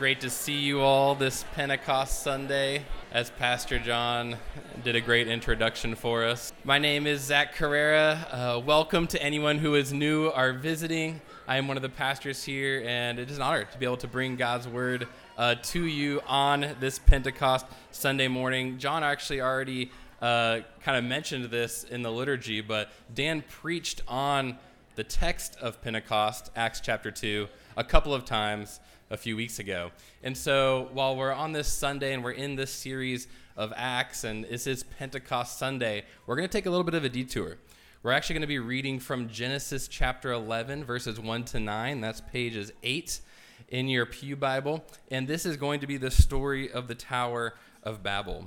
great 0.00 0.22
to 0.22 0.30
see 0.30 0.56
you 0.56 0.80
all 0.80 1.14
this 1.14 1.44
Pentecost 1.52 2.22
Sunday 2.22 2.82
as 3.12 3.28
Pastor 3.28 3.78
John 3.78 4.34
did 4.82 4.96
a 4.96 5.00
great 5.02 5.28
introduction 5.28 5.94
for 5.94 6.24
us. 6.24 6.54
My 6.64 6.78
name 6.78 7.06
is 7.06 7.20
Zach 7.20 7.54
Carrera. 7.54 8.26
Uh, 8.30 8.62
welcome 8.64 9.06
to 9.08 9.22
anyone 9.22 9.58
who 9.58 9.74
is 9.74 9.92
new 9.92 10.28
or 10.28 10.54
visiting. 10.54 11.20
I 11.46 11.58
am 11.58 11.68
one 11.68 11.76
of 11.76 11.82
the 11.82 11.90
pastors 11.90 12.42
here, 12.42 12.82
and 12.86 13.18
it 13.18 13.30
is 13.30 13.36
an 13.36 13.42
honor 13.42 13.64
to 13.64 13.78
be 13.78 13.84
able 13.84 13.98
to 13.98 14.08
bring 14.08 14.36
God's 14.36 14.66
word 14.66 15.06
uh, 15.36 15.56
to 15.64 15.84
you 15.84 16.22
on 16.26 16.76
this 16.80 16.98
Pentecost 16.98 17.66
Sunday 17.90 18.26
morning. 18.26 18.78
John 18.78 19.04
actually 19.04 19.42
already 19.42 19.90
uh, 20.22 20.60
kind 20.82 20.96
of 20.96 21.04
mentioned 21.04 21.44
this 21.50 21.84
in 21.84 22.00
the 22.00 22.10
liturgy, 22.10 22.62
but 22.62 22.88
Dan 23.14 23.44
preached 23.46 24.00
on 24.08 24.56
the 24.94 25.04
text 25.04 25.58
of 25.60 25.82
Pentecost, 25.82 26.50
Acts 26.56 26.80
chapter 26.80 27.10
2, 27.10 27.48
a 27.76 27.84
couple 27.84 28.14
of 28.14 28.24
times 28.24 28.80
a 29.10 29.16
few 29.16 29.36
weeks 29.36 29.58
ago. 29.58 29.90
And 30.22 30.36
so 30.36 30.88
while 30.92 31.16
we're 31.16 31.32
on 31.32 31.52
this 31.52 31.68
Sunday 31.68 32.14
and 32.14 32.22
we're 32.22 32.30
in 32.30 32.54
this 32.54 32.70
series 32.70 33.26
of 33.56 33.72
Acts 33.76 34.24
and 34.24 34.44
this 34.44 34.66
is 34.66 34.84
Pentecost 34.84 35.58
Sunday, 35.58 36.04
we're 36.26 36.36
going 36.36 36.48
to 36.48 36.52
take 36.52 36.66
a 36.66 36.70
little 36.70 36.84
bit 36.84 36.94
of 36.94 37.04
a 37.04 37.08
detour. 37.08 37.58
We're 38.02 38.12
actually 38.12 38.34
going 38.34 38.42
to 38.42 38.46
be 38.46 38.60
reading 38.60 39.00
from 39.00 39.28
Genesis 39.28 39.88
chapter 39.88 40.32
11, 40.32 40.84
verses 40.84 41.20
1 41.20 41.44
to 41.46 41.60
9. 41.60 42.00
That's 42.00 42.20
pages 42.20 42.72
8 42.82 43.20
in 43.68 43.88
your 43.88 44.06
Pew 44.06 44.36
Bible. 44.36 44.84
And 45.10 45.26
this 45.26 45.44
is 45.44 45.56
going 45.56 45.80
to 45.80 45.86
be 45.86 45.96
the 45.96 46.10
story 46.10 46.70
of 46.70 46.88
the 46.88 46.94
Tower 46.94 47.54
of 47.82 48.02
Babel. 48.02 48.46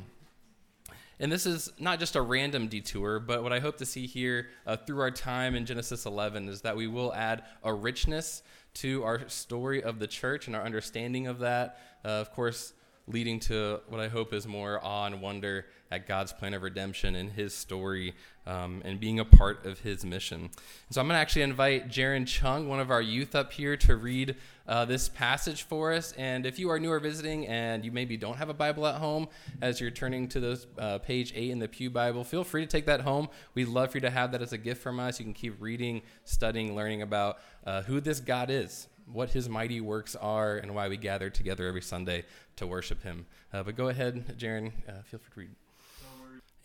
And 1.19 1.31
this 1.31 1.45
is 1.45 1.71
not 1.77 1.99
just 1.99 2.15
a 2.15 2.21
random 2.21 2.67
detour, 2.67 3.19
but 3.19 3.43
what 3.43 3.53
I 3.53 3.59
hope 3.59 3.77
to 3.77 3.85
see 3.85 4.07
here 4.07 4.47
uh, 4.65 4.75
through 4.75 5.01
our 5.01 5.11
time 5.11 5.55
in 5.55 5.65
Genesis 5.65 6.05
11 6.05 6.49
is 6.49 6.61
that 6.61 6.75
we 6.75 6.87
will 6.87 7.13
add 7.13 7.43
a 7.63 7.73
richness 7.73 8.41
to 8.75 9.03
our 9.03 9.27
story 9.29 9.83
of 9.83 9.99
the 9.99 10.07
church 10.07 10.47
and 10.47 10.55
our 10.55 10.63
understanding 10.63 11.27
of 11.27 11.39
that. 11.39 11.77
Uh, 12.03 12.09
of 12.09 12.31
course, 12.31 12.73
leading 13.07 13.39
to 13.39 13.81
what 13.89 13.99
I 13.99 14.07
hope 14.07 14.33
is 14.33 14.47
more 14.47 14.79
awe 14.83 15.05
and 15.05 15.21
wonder 15.21 15.65
at 15.91 16.07
God's 16.07 16.31
plan 16.31 16.53
of 16.53 16.63
redemption 16.63 17.15
and 17.15 17.29
His 17.29 17.53
story 17.53 18.13
um, 18.47 18.81
and 18.85 18.99
being 18.99 19.19
a 19.19 19.25
part 19.25 19.65
of 19.65 19.79
His 19.79 20.05
mission. 20.05 20.49
so 20.89 21.01
I'm 21.01 21.07
going 21.07 21.17
to 21.17 21.21
actually 21.21 21.41
invite 21.41 21.89
Jaron 21.89 22.25
Chung, 22.25 22.69
one 22.69 22.79
of 22.79 22.91
our 22.91 23.01
youth, 23.01 23.35
up 23.35 23.51
here 23.51 23.75
to 23.77 23.97
read 23.97 24.35
uh, 24.67 24.85
this 24.85 25.09
passage 25.09 25.63
for 25.63 25.91
us. 25.91 26.13
And 26.13 26.45
if 26.45 26.57
you 26.57 26.69
are 26.69 26.79
new 26.79 26.91
or 26.91 26.99
visiting 26.99 27.45
and 27.47 27.83
you 27.83 27.91
maybe 27.91 28.15
don't 28.15 28.37
have 28.37 28.49
a 28.49 28.53
Bible 28.53 28.87
at 28.87 28.95
home 28.95 29.27
as 29.61 29.81
you're 29.81 29.91
turning 29.91 30.27
to 30.29 30.39
this 30.39 30.65
uh, 30.77 30.99
page 30.99 31.33
8 31.35 31.51
in 31.51 31.59
the 31.59 31.67
Pew 31.67 31.89
Bible, 31.89 32.23
feel 32.23 32.45
free 32.45 32.61
to 32.61 32.67
take 32.67 32.85
that 32.85 33.01
home. 33.01 33.27
We'd 33.53 33.67
love 33.67 33.91
for 33.91 33.97
you 33.97 34.01
to 34.01 34.11
have 34.11 34.31
that 34.31 34.41
as 34.41 34.53
a 34.53 34.57
gift 34.57 34.81
from 34.81 34.99
us. 34.99 35.19
You 35.19 35.25
can 35.25 35.33
keep 35.33 35.61
reading, 35.61 36.01
studying, 36.23 36.75
learning 36.75 37.01
about 37.01 37.39
uh, 37.65 37.81
who 37.83 37.99
this 37.99 38.21
God 38.21 38.49
is 38.49 38.87
what 39.11 39.29
his 39.31 39.49
mighty 39.49 39.81
works 39.81 40.15
are 40.15 40.57
and 40.57 40.73
why 40.73 40.87
we 40.87 40.97
gather 40.97 41.29
together 41.29 41.67
every 41.67 41.81
Sunday 41.81 42.23
to 42.55 42.67
worship 42.67 43.03
him. 43.03 43.25
Uh, 43.51 43.63
but 43.63 43.75
go 43.75 43.89
ahead, 43.89 44.37
Jaron, 44.37 44.71
uh, 44.87 45.01
feel 45.03 45.19
free 45.19 45.45
to 45.45 45.51
read. 45.51 45.55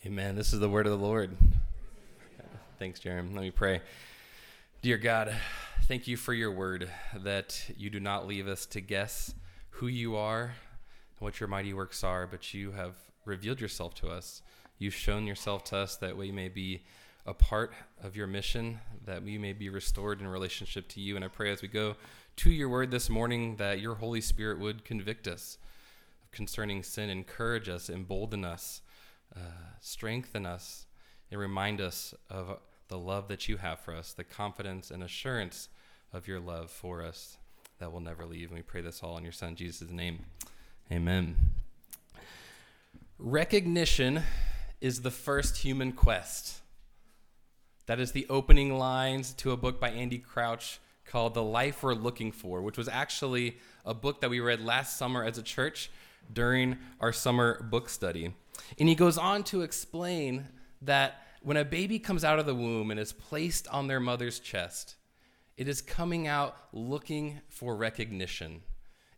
Amen. 0.05 0.35
This 0.35 0.53
is 0.53 0.59
the 0.59 0.69
word 0.69 0.85
of 0.85 0.91
the 0.91 1.05
Lord. 1.05 1.35
Thanks, 2.77 2.99
Jaron. 2.99 3.33
Let 3.33 3.41
me 3.41 3.51
pray. 3.51 3.81
Dear 4.81 4.97
God, 4.97 5.35
thank 5.83 6.07
you 6.07 6.15
for 6.15 6.33
your 6.33 6.51
word 6.51 6.89
that 7.15 7.69
you 7.77 7.89
do 7.89 7.99
not 7.99 8.25
leave 8.27 8.47
us 8.47 8.65
to 8.67 8.81
guess 8.81 9.33
who 9.71 9.87
you 9.87 10.15
are 10.15 10.53
what 11.19 11.39
your 11.39 11.47
mighty 11.47 11.73
works 11.73 12.03
are, 12.03 12.25
but 12.25 12.53
you 12.53 12.71
have 12.71 12.95
revealed 13.25 13.59
yourself 13.59 13.93
to 13.95 14.07
us. 14.07 14.41
You've 14.77 14.93
shown 14.93 15.27
yourself 15.27 15.65
to 15.65 15.77
us 15.77 15.97
that 15.97 16.17
we 16.17 16.31
may 16.31 16.47
be 16.47 16.83
a 17.25 17.33
part 17.33 17.73
of 18.01 18.15
your 18.15 18.27
mission, 18.27 18.79
that 19.05 19.21
we 19.21 19.37
may 19.37 19.53
be 19.53 19.69
restored 19.69 20.21
in 20.21 20.27
relationship 20.27 20.87
to 20.89 21.01
you. 21.01 21.15
And 21.15 21.25
I 21.25 21.27
pray 21.27 21.51
as 21.51 21.61
we 21.61 21.67
go 21.67 21.95
to 22.37 22.49
your 22.49 22.69
word 22.69 22.89
this 22.89 23.09
morning 23.09 23.57
that 23.57 23.81
your 23.81 23.95
Holy 23.95 24.21
Spirit 24.21 24.59
would 24.59 24.85
convict 24.85 25.27
us 25.27 25.57
concerning 26.31 26.83
sin, 26.83 27.09
encourage 27.09 27.69
us, 27.69 27.89
embolden 27.89 28.45
us, 28.45 28.81
uh, 29.35 29.39
strengthen 29.79 30.45
us, 30.45 30.85
and 31.31 31.39
remind 31.39 31.81
us 31.81 32.13
of 32.29 32.59
the 32.87 32.97
love 32.97 33.27
that 33.27 33.47
you 33.47 33.57
have 33.57 33.79
for 33.79 33.95
us, 33.95 34.13
the 34.13 34.23
confidence 34.23 34.91
and 34.91 35.03
assurance 35.03 35.69
of 36.11 36.27
your 36.27 36.39
love 36.39 36.71
for 36.71 37.03
us 37.03 37.37
that 37.79 37.91
will 37.91 37.99
never 37.99 38.25
leave. 38.25 38.49
And 38.49 38.57
we 38.57 38.63
pray 38.63 38.81
this 38.81 39.01
all 39.03 39.17
in 39.17 39.23
your 39.23 39.31
Son, 39.31 39.55
Jesus' 39.55 39.91
name. 39.91 40.25
Amen. 40.91 41.35
Recognition 43.17 44.23
is 44.81 45.01
the 45.01 45.11
first 45.11 45.57
human 45.57 45.91
quest. 45.91 46.61
That 47.85 47.99
is 47.99 48.11
the 48.11 48.25
opening 48.29 48.77
lines 48.77 49.33
to 49.33 49.51
a 49.51 49.57
book 49.57 49.79
by 49.79 49.89
Andy 49.89 50.17
Crouch 50.17 50.79
called 51.05 51.33
The 51.33 51.43
Life 51.43 51.83
We're 51.83 51.95
Looking 51.95 52.31
For, 52.31 52.61
which 52.61 52.77
was 52.77 52.87
actually 52.87 53.57
a 53.85 53.93
book 53.93 54.21
that 54.21 54.29
we 54.29 54.39
read 54.39 54.61
last 54.61 54.97
summer 54.97 55.23
as 55.23 55.37
a 55.37 55.43
church 55.43 55.89
during 56.31 56.77
our 56.99 57.11
summer 57.11 57.61
book 57.63 57.89
study. 57.89 58.33
And 58.77 58.89
he 58.89 58.95
goes 58.95 59.17
on 59.17 59.43
to 59.45 59.61
explain 59.61 60.47
that 60.81 61.21
when 61.41 61.57
a 61.57 61.65
baby 61.65 61.99
comes 61.99 62.23
out 62.23 62.39
of 62.39 62.45
the 62.45 62.55
womb 62.55 62.91
and 62.91 62.99
is 62.99 63.13
placed 63.13 63.67
on 63.69 63.87
their 63.87 63.99
mother's 63.99 64.39
chest, 64.39 64.95
it 65.57 65.67
is 65.67 65.81
coming 65.81 66.27
out 66.27 66.55
looking 66.71 67.41
for 67.49 67.75
recognition. 67.75 68.61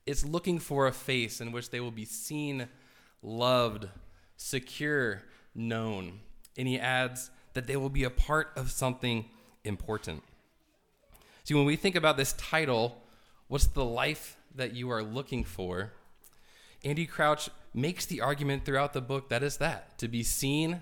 It's 0.05 0.25
looking 0.25 0.59
for 0.59 0.87
a 0.87 0.91
face 0.91 1.41
in 1.41 1.51
which 1.51 1.69
they 1.69 1.79
will 1.79 1.91
be 1.91 2.05
seen, 2.05 2.67
loved, 3.21 3.87
secure, 4.37 5.23
known. 5.53 6.19
And 6.57 6.67
he 6.67 6.79
adds 6.79 7.29
that 7.53 7.67
they 7.67 7.77
will 7.77 7.89
be 7.89 8.03
a 8.03 8.09
part 8.09 8.51
of 8.55 8.71
something 8.71 9.25
important. 9.63 10.23
See, 11.43 11.53
when 11.53 11.65
we 11.65 11.75
think 11.75 11.95
about 11.95 12.17
this 12.17 12.33
title, 12.33 13.01
what's 13.47 13.67
the 13.67 13.85
life 13.85 14.37
that 14.55 14.73
you 14.73 14.89
are 14.89 15.03
looking 15.03 15.43
for? 15.43 15.91
Andy 16.83 17.05
Crouch 17.05 17.49
makes 17.73 18.05
the 18.05 18.21
argument 18.21 18.65
throughout 18.65 18.93
the 18.93 19.01
book 19.01 19.29
that 19.29 19.43
is 19.43 19.57
that 19.57 19.97
to 19.99 20.07
be 20.07 20.23
seen 20.23 20.81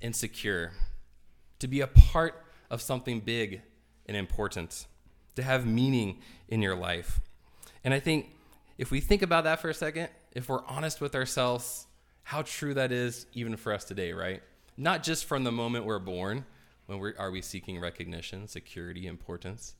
and 0.00 0.16
secure, 0.16 0.72
to 1.58 1.68
be 1.68 1.80
a 1.80 1.86
part 1.86 2.44
of 2.70 2.80
something 2.80 3.20
big 3.20 3.60
and 4.06 4.16
important, 4.16 4.86
to 5.36 5.42
have 5.42 5.66
meaning 5.66 6.18
in 6.48 6.62
your 6.62 6.74
life. 6.74 7.20
And 7.84 7.92
I 7.92 8.00
think 8.00 8.30
if 8.78 8.90
we 8.90 9.00
think 9.00 9.22
about 9.22 9.44
that 9.44 9.60
for 9.60 9.68
a 9.68 9.74
second, 9.74 10.08
if 10.32 10.48
we're 10.48 10.64
honest 10.66 11.00
with 11.00 11.14
ourselves, 11.14 11.86
how 12.22 12.42
true 12.42 12.74
that 12.74 12.90
is 12.92 13.26
even 13.34 13.56
for 13.56 13.72
us 13.72 13.84
today, 13.84 14.12
right? 14.12 14.42
Not 14.76 15.02
just 15.02 15.24
from 15.26 15.44
the 15.44 15.52
moment 15.52 15.84
we're 15.84 15.98
born, 15.98 16.46
when 16.86 17.00
we 17.00 17.14
are 17.16 17.30
we 17.30 17.42
seeking 17.42 17.78
recognition, 17.78 18.48
security, 18.48 19.06
importance, 19.06 19.74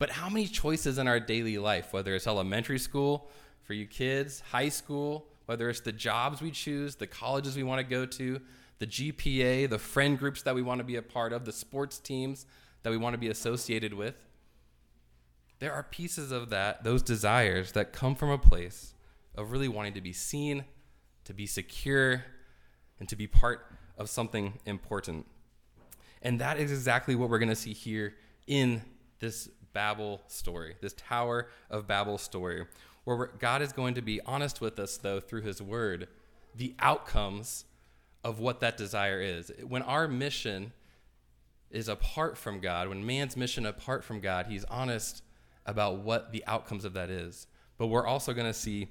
but 0.00 0.10
how 0.10 0.28
many 0.28 0.46
choices 0.46 0.98
in 0.98 1.06
our 1.06 1.20
daily 1.20 1.58
life, 1.58 1.92
whether 1.92 2.14
it's 2.14 2.26
elementary 2.26 2.78
school 2.78 3.30
for 3.70 3.74
you 3.74 3.86
kids, 3.86 4.42
high 4.50 4.68
school, 4.68 5.28
whether 5.46 5.70
it's 5.70 5.78
the 5.78 5.92
jobs 5.92 6.42
we 6.42 6.50
choose, 6.50 6.96
the 6.96 7.06
colleges 7.06 7.56
we 7.56 7.62
want 7.62 7.78
to 7.78 7.84
go 7.84 8.04
to, 8.04 8.40
the 8.80 8.86
GPA, 8.88 9.70
the 9.70 9.78
friend 9.78 10.18
groups 10.18 10.42
that 10.42 10.56
we 10.56 10.60
want 10.60 10.80
to 10.80 10.84
be 10.84 10.96
a 10.96 11.02
part 11.02 11.32
of, 11.32 11.44
the 11.44 11.52
sports 11.52 12.00
teams 12.00 12.46
that 12.82 12.90
we 12.90 12.96
want 12.96 13.14
to 13.14 13.18
be 13.18 13.28
associated 13.28 13.94
with. 13.94 14.16
There 15.60 15.72
are 15.72 15.84
pieces 15.84 16.32
of 16.32 16.50
that, 16.50 16.82
those 16.82 17.00
desires 17.00 17.70
that 17.70 17.92
come 17.92 18.16
from 18.16 18.30
a 18.30 18.38
place 18.38 18.92
of 19.36 19.52
really 19.52 19.68
wanting 19.68 19.92
to 19.92 20.00
be 20.00 20.12
seen, 20.12 20.64
to 21.22 21.32
be 21.32 21.46
secure, 21.46 22.24
and 22.98 23.08
to 23.08 23.14
be 23.14 23.28
part 23.28 23.66
of 23.96 24.10
something 24.10 24.54
important. 24.66 25.26
And 26.22 26.40
that 26.40 26.58
is 26.58 26.72
exactly 26.72 27.14
what 27.14 27.30
we're 27.30 27.38
going 27.38 27.50
to 27.50 27.54
see 27.54 27.72
here 27.72 28.14
in 28.48 28.82
this 29.20 29.48
Babel 29.72 30.20
story, 30.26 30.74
this 30.80 30.94
Tower 30.94 31.48
of 31.70 31.86
Babel 31.86 32.18
story, 32.18 32.66
where 33.16 33.30
God 33.38 33.62
is 33.62 33.72
going 33.72 33.94
to 33.94 34.02
be 34.02 34.20
honest 34.26 34.60
with 34.60 34.78
us, 34.78 34.96
though, 34.96 35.20
through 35.20 35.42
His 35.42 35.62
Word, 35.62 36.08
the 36.54 36.74
outcomes 36.78 37.64
of 38.22 38.38
what 38.38 38.60
that 38.60 38.76
desire 38.76 39.20
is. 39.20 39.52
When 39.66 39.82
our 39.82 40.08
mission 40.08 40.72
is 41.70 41.88
apart 41.88 42.36
from 42.36 42.60
God, 42.60 42.88
when 42.88 43.06
man's 43.06 43.36
mission 43.36 43.66
apart 43.66 44.04
from 44.04 44.20
God, 44.20 44.46
He's 44.46 44.64
honest 44.64 45.22
about 45.66 45.98
what 45.98 46.32
the 46.32 46.44
outcomes 46.46 46.84
of 46.84 46.94
that 46.94 47.10
is. 47.10 47.46
But 47.78 47.86
we're 47.86 48.06
also 48.06 48.32
going 48.32 48.46
to 48.46 48.54
see 48.54 48.88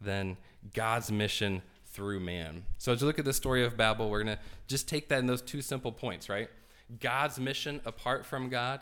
then 0.00 0.36
God's 0.72 1.10
mission 1.10 1.62
through 1.86 2.20
man. 2.20 2.64
So 2.78 2.92
as 2.92 3.00
you 3.00 3.06
look 3.06 3.18
at 3.18 3.24
the 3.24 3.32
story 3.32 3.64
of 3.64 3.76
Babel, 3.76 4.08
we're 4.08 4.22
going 4.22 4.36
to 4.36 4.42
just 4.68 4.88
take 4.88 5.08
that 5.08 5.18
in 5.18 5.26
those 5.26 5.42
two 5.42 5.60
simple 5.60 5.92
points, 5.92 6.28
right? 6.28 6.48
God's 7.00 7.38
mission 7.38 7.80
apart 7.84 8.24
from 8.24 8.48
God 8.48 8.80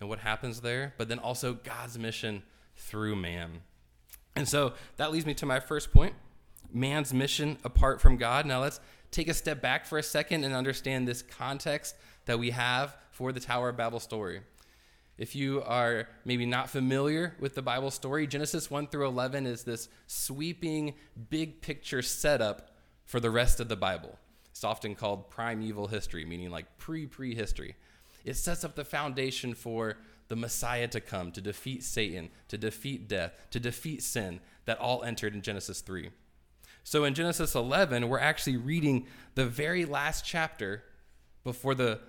and 0.00 0.08
what 0.08 0.18
happens 0.18 0.60
there, 0.60 0.94
but 0.98 1.08
then 1.08 1.18
also 1.18 1.54
God's 1.54 1.98
mission 1.98 2.42
through 2.76 3.16
man. 3.16 3.62
And 4.36 4.48
so 4.48 4.72
that 4.96 5.12
leads 5.12 5.26
me 5.26 5.34
to 5.34 5.46
my 5.46 5.60
first 5.60 5.92
point 5.92 6.14
man's 6.72 7.14
mission 7.14 7.56
apart 7.64 8.00
from 8.00 8.16
God. 8.16 8.46
Now 8.46 8.60
let's 8.60 8.80
take 9.10 9.28
a 9.28 9.34
step 9.34 9.62
back 9.62 9.86
for 9.86 9.96
a 9.96 10.02
second 10.02 10.42
and 10.44 10.54
understand 10.54 11.06
this 11.06 11.22
context 11.22 11.94
that 12.26 12.38
we 12.38 12.50
have 12.50 12.96
for 13.10 13.30
the 13.30 13.40
Tower 13.40 13.68
of 13.68 13.76
Babel 13.76 14.00
story. 14.00 14.40
If 15.16 15.36
you 15.36 15.62
are 15.62 16.08
maybe 16.24 16.44
not 16.44 16.68
familiar 16.68 17.36
with 17.38 17.54
the 17.54 17.62
Bible 17.62 17.92
story, 17.92 18.26
Genesis 18.26 18.68
1 18.68 18.88
through 18.88 19.06
11 19.06 19.46
is 19.46 19.62
this 19.62 19.88
sweeping, 20.08 20.94
big 21.30 21.60
picture 21.60 22.02
setup 22.02 22.70
for 23.04 23.20
the 23.20 23.30
rest 23.30 23.60
of 23.60 23.68
the 23.68 23.76
Bible. 23.76 24.18
It's 24.50 24.64
often 24.64 24.96
called 24.96 25.30
primeval 25.30 25.86
history, 25.86 26.24
meaning 26.24 26.50
like 26.50 26.78
pre 26.78 27.06
pre 27.06 27.34
history. 27.34 27.76
It 28.24 28.34
sets 28.34 28.64
up 28.64 28.74
the 28.74 28.84
foundation 28.84 29.54
for 29.54 29.98
the 30.28 30.36
Messiah 30.36 30.88
to 30.88 31.00
come, 31.00 31.32
to 31.32 31.40
defeat 31.40 31.82
Satan, 31.82 32.30
to 32.48 32.58
defeat 32.58 33.08
death, 33.08 33.32
to 33.50 33.60
defeat 33.60 34.02
sin, 34.02 34.40
that 34.64 34.78
all 34.78 35.02
entered 35.02 35.34
in 35.34 35.42
Genesis 35.42 35.80
3. 35.80 36.10
So 36.82 37.04
in 37.04 37.14
Genesis 37.14 37.54
11, 37.54 38.08
we're 38.08 38.18
actually 38.18 38.56
reading 38.56 39.06
the 39.34 39.46
very 39.46 39.84
last 39.84 40.24
chapter 40.24 40.84
before 41.42 41.74
the 41.74 42.00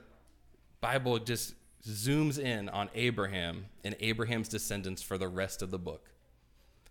Bible 0.81 1.17
just 1.19 1.55
zooms 1.87 2.39
in 2.39 2.69
on 2.69 2.89
Abraham 2.95 3.65
and 3.83 3.95
Abraham's 3.99 4.49
descendants 4.49 5.01
for 5.01 5.17
the 5.17 5.27
rest 5.27 5.61
of 5.61 5.71
the 5.71 5.79
book. 5.79 6.09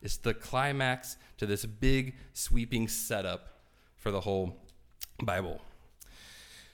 It's 0.03 0.17
the 0.19 0.35
climax 0.35 1.17
to 1.38 1.47
this 1.47 1.65
big, 1.65 2.15
sweeping 2.32 2.88
setup 2.88 3.61
for 3.97 4.11
the 4.11 4.21
whole 4.21 4.56
Bible. 5.23 5.61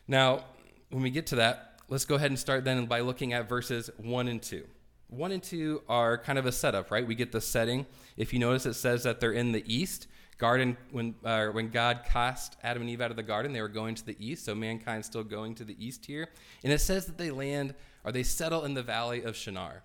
Now, 0.09 0.45
when 0.91 1.03
we 1.03 1.11
get 1.11 1.27
to 1.29 1.37
that, 1.37 1.70
let's 1.91 2.05
go 2.05 2.15
ahead 2.15 2.31
and 2.31 2.39
start 2.39 2.65
then 2.65 2.87
by 2.87 3.01
looking 3.01 3.33
at 3.33 3.49
verses 3.49 3.91
1 3.99 4.29
and 4.29 4.41
2. 4.41 4.65
1 5.09 5.33
and 5.33 5.43
2 5.43 5.83
are 5.89 6.17
kind 6.17 6.39
of 6.39 6.47
a 6.47 6.53
setup, 6.53 6.93
right? 6.93 7.07
We 7.07 7.17
get 7.17 7.33
the 7.33 7.41
setting. 7.41 7.85
If 8.17 8.33
you 8.33 8.39
notice, 8.39 8.65
it 8.65 8.75
says 8.75 9.03
that 9.03 9.19
they're 9.19 9.33
in 9.33 9.51
the 9.51 9.65
east. 9.67 10.07
Garden, 10.39 10.77
when, 10.93 11.17
uh, 11.25 11.49
when 11.49 11.69
God 11.69 12.03
cast 12.09 12.57
Adam 12.63 12.83
and 12.83 12.91
Eve 12.91 13.01
out 13.01 13.11
of 13.11 13.17
the 13.17 13.25
garden, 13.25 13.53
they 13.53 13.61
were 13.61 13.69
going 13.69 13.97
to 13.97 14.07
the 14.07 14.17
east, 14.25 14.45
so 14.45 14.55
mankind's 14.55 15.09
still 15.09 15.25
going 15.25 15.55
to 15.57 15.65
the 15.65 15.77
east 15.85 16.07
here. 16.07 16.29
And 16.63 16.73
it 16.73 16.81
says 16.81 17.07
that 17.07 17.19
they 17.19 17.31
land 17.31 17.75
or 18.05 18.13
they 18.13 18.23
settle 18.23 18.65
in 18.65 18.75
the 18.75 18.83
valley 18.85 19.23
of 19.23 19.37
Shinar. 19.37 19.83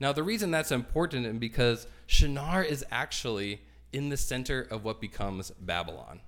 Now, 0.00 0.12
the 0.12 0.22
reason 0.22 0.50
that's 0.50 0.72
important 0.72 1.26
is 1.26 1.36
because 1.36 1.86
Shinar 2.06 2.64
is 2.64 2.84
actually 2.90 3.60
in 3.92 4.08
the 4.08 4.16
center 4.16 4.62
of 4.62 4.84
what 4.84 5.00
becomes 5.00 5.50
Babylon. 5.50 6.20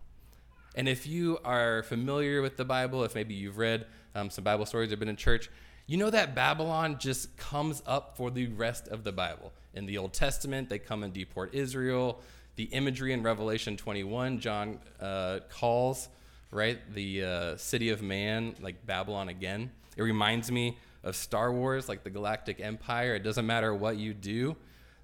And 0.74 0.88
if 0.88 1.06
you 1.06 1.38
are 1.44 1.82
familiar 1.82 2.40
with 2.40 2.56
the 2.56 2.64
Bible, 2.64 3.04
if 3.04 3.14
maybe 3.14 3.34
you've 3.34 3.58
read 3.58 3.86
um, 4.14 4.30
some 4.30 4.44
Bible 4.44 4.64
stories 4.66 4.92
or 4.92 4.96
been 4.96 5.08
in 5.08 5.16
church, 5.16 5.50
you 5.86 5.96
know 5.96 6.10
that 6.10 6.34
Babylon 6.34 6.96
just 6.98 7.36
comes 7.36 7.82
up 7.86 8.16
for 8.16 8.30
the 8.30 8.46
rest 8.46 8.88
of 8.88 9.04
the 9.04 9.12
Bible. 9.12 9.52
In 9.74 9.84
the 9.86 9.98
Old 9.98 10.12
Testament, 10.12 10.68
they 10.68 10.78
come 10.78 11.02
and 11.02 11.12
deport 11.12 11.54
Israel. 11.54 12.20
The 12.56 12.64
imagery 12.64 13.12
in 13.12 13.22
Revelation 13.22 13.76
21, 13.76 14.38
John 14.38 14.78
uh, 15.00 15.40
calls, 15.50 16.08
right, 16.50 16.78
the 16.94 17.24
uh, 17.24 17.56
city 17.56 17.90
of 17.90 18.02
man 18.02 18.54
like 18.60 18.86
Babylon 18.86 19.28
again. 19.28 19.70
It 19.96 20.02
reminds 20.02 20.50
me 20.50 20.78
of 21.02 21.16
Star 21.16 21.52
Wars, 21.52 21.88
like 21.88 22.04
the 22.04 22.10
Galactic 22.10 22.60
Empire. 22.60 23.14
It 23.14 23.22
doesn't 23.22 23.46
matter 23.46 23.74
what 23.74 23.96
you 23.96 24.14
do. 24.14 24.56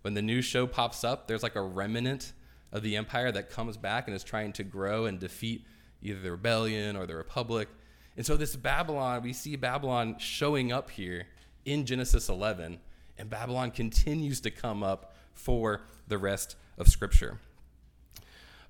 When 0.03 0.15
the 0.15 0.23
new 0.23 0.41
show 0.41 0.67
pops 0.67 1.05
up, 1.05 1.27
there's 1.27 1.43
like 1.43 1.57
a 1.57 1.63
remnant 1.63 2.33
of 2.73 2.83
the 2.83 2.97
empire 2.97 3.33
that 3.33 3.51
comes 3.51 3.77
back 3.77 4.07
and 4.07 4.15
is 4.15 4.25
trying 4.25 4.53
to 4.55 4.63
grow 4.63 5.07
and 5.07 5.19
defeat 5.19 5.65
either 6.03 6.21
the 6.21 6.31
rebellion 6.31 6.97
or 6.97 7.07
the 7.07 7.15
republic. 7.15 7.69
And 8.17 8.27
so, 8.27 8.37
this 8.37 8.57
Babylon, 8.57 9.23
we 9.23 9.33
see 9.33 9.57
Babylon 9.57 10.17
showing 10.19 10.73
up 10.73 10.91
here 10.91 11.27
in 11.65 11.87
Genesis 11.87 12.29
11, 12.29 12.79
and 13.17 13.31
Babylon 13.31 13.71
continues 13.71 14.41
to 14.41 14.51
come 14.51 14.83
up 14.83 15.15
for 15.33 15.83
the 16.09 16.19
rest 16.19 16.57
of 16.77 16.89
Scripture. 16.89 17.39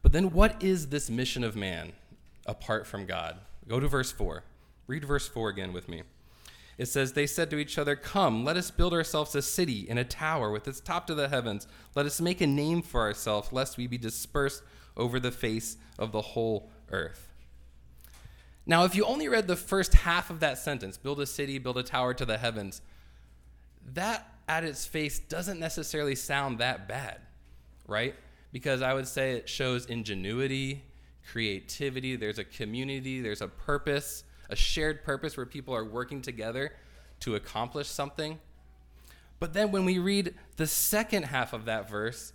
But 0.03 0.13
then, 0.13 0.31
what 0.33 0.63
is 0.63 0.89
this 0.89 1.11
mission 1.11 1.45
of 1.45 1.57
man 1.57 1.93
apart 2.47 2.87
from 2.87 3.07
God? 3.07 3.39
Go 3.67 3.81
to 3.81 3.89
verse 3.89 4.13
4. 4.13 4.45
Read 4.87 5.05
verse 5.05 5.29
4 5.29 5.51
again 5.51 5.73
with 5.73 5.89
me. 5.89 6.03
It 6.79 6.87
says, 6.87 7.13
They 7.13 7.27
said 7.27 7.51
to 7.51 7.59
each 7.59 7.77
other, 7.77 7.97
Come, 7.97 8.45
let 8.45 8.57
us 8.57 8.71
build 8.71 8.95
ourselves 8.95 9.35
a 9.35 9.43
city 9.43 9.87
and 9.91 9.99
a 9.99 10.05
tower 10.05 10.51
with 10.51 10.69
its 10.69 10.81
top 10.81 11.09
to 11.09 11.15
the 11.15 11.29
heavens. 11.29 11.67
Let 11.95 12.07
us 12.07 12.21
make 12.21 12.41
a 12.41 12.47
name 12.47 12.83
for 12.83 13.01
ourselves, 13.01 13.53
lest 13.53 13.77
we 13.77 13.89
be 13.89 13.99
dispersed 13.99 14.63
over 14.97 15.19
the 15.19 15.33
face 15.33 15.77
of 15.99 16.13
the 16.13 16.23
whole 16.23 16.71
earth. 16.91 17.33
Now, 18.65 18.85
if 18.85 18.95
you 18.95 19.05
only 19.05 19.29
read 19.29 19.49
the 19.49 19.57
first 19.57 19.95
half 19.95 20.31
of 20.31 20.41
that 20.41 20.59
sentence, 20.59 20.97
build 20.97 21.21
a 21.21 21.27
city, 21.27 21.59
build 21.59 21.79
a 21.79 21.83
tower 21.83 22.15
to 22.15 22.25
the 22.25 22.39
heavens, 22.39 22.81
that 23.95 24.27
at 24.47 24.63
its 24.63 24.87
face 24.87 25.19
doesn't 25.19 25.59
necessarily 25.59 26.15
sound 26.15 26.59
that 26.59 26.87
bad, 26.87 27.19
right? 27.87 28.15
Because 28.53 28.83
I 28.83 28.95
would 28.95 29.09
say 29.09 29.33
it 29.33 29.49
shows 29.49 29.87
ingenuity, 29.87 30.83
creativity, 31.33 32.15
there's 32.17 32.39
a 32.39 32.45
community, 32.45 33.21
there's 33.21 33.43
a 33.43 33.49
purpose 33.49 34.25
a 34.49 34.57
shared 34.57 35.05
purpose 35.05 35.37
where 35.37 35.47
people 35.47 35.75
are 35.75 35.85
working 35.85 36.23
together 36.23 36.73
to 37.21 37.35
accomplish 37.35 37.89
something. 37.89 38.39
But 39.41 39.53
then 39.53 39.71
when 39.71 39.85
we 39.85 39.99
read 39.99 40.35
the 40.57 40.67
second 40.67 41.25
half 41.25 41.53
of 41.53 41.67
that 41.67 41.89
verse, 41.89 42.33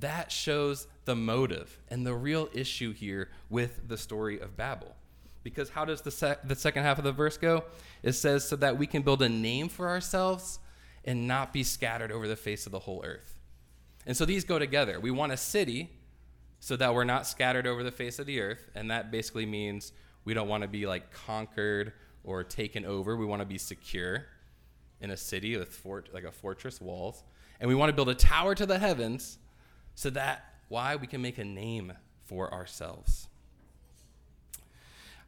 that 0.00 0.30
shows 0.30 0.86
the 1.04 1.16
motive 1.16 1.78
and 1.88 2.06
the 2.06 2.14
real 2.14 2.48
issue 2.52 2.92
here 2.92 3.28
with 3.50 3.88
the 3.88 3.96
story 3.96 4.40
of 4.40 4.56
Babel. 4.56 4.94
Because 5.42 5.70
how 5.70 5.84
does 5.84 6.00
the, 6.00 6.10
sec- 6.10 6.48
the 6.48 6.56
second 6.56 6.84
half 6.84 6.98
of 6.98 7.04
the 7.04 7.12
verse 7.12 7.36
go? 7.36 7.64
It 8.02 8.12
says, 8.12 8.48
so 8.48 8.56
that 8.56 8.78
we 8.78 8.86
can 8.86 9.02
build 9.02 9.22
a 9.22 9.28
name 9.28 9.68
for 9.68 9.88
ourselves 9.88 10.58
and 11.04 11.28
not 11.28 11.52
be 11.52 11.62
scattered 11.62 12.10
over 12.10 12.26
the 12.26 12.36
face 12.36 12.66
of 12.66 12.72
the 12.72 12.78
whole 12.78 13.04
earth. 13.04 13.38
And 14.06 14.16
so 14.16 14.24
these 14.24 14.44
go 14.44 14.58
together. 14.58 14.98
We 14.98 15.10
want 15.10 15.32
a 15.32 15.36
city 15.36 15.90
so 16.60 16.76
that 16.76 16.94
we're 16.94 17.04
not 17.04 17.26
scattered 17.26 17.66
over 17.66 17.82
the 17.82 17.92
face 17.92 18.18
of 18.18 18.26
the 18.26 18.40
earth. 18.40 18.70
And 18.74 18.90
that 18.90 19.10
basically 19.10 19.44
means 19.44 19.92
we 20.24 20.34
don't 20.34 20.48
want 20.48 20.62
to 20.62 20.68
be 20.68 20.86
like 20.86 21.12
conquered 21.12 21.92
or 22.24 22.42
taken 22.42 22.84
over. 22.84 23.16
We 23.16 23.26
want 23.26 23.40
to 23.40 23.46
be 23.46 23.58
secure 23.58 24.26
in 25.00 25.10
a 25.10 25.16
city 25.16 25.56
with 25.56 25.68
fort 25.68 26.08
like 26.12 26.24
a 26.24 26.32
fortress 26.32 26.80
walls. 26.80 27.22
And 27.60 27.68
we 27.68 27.74
want 27.74 27.90
to 27.90 27.94
build 27.94 28.08
a 28.08 28.14
tower 28.14 28.54
to 28.54 28.66
the 28.66 28.78
heavens 28.78 29.38
so 29.94 30.10
that 30.10 30.54
why 30.68 30.96
we 30.96 31.06
can 31.06 31.22
make 31.22 31.38
a 31.38 31.44
name 31.44 31.92
for 32.24 32.52
ourselves. 32.52 33.28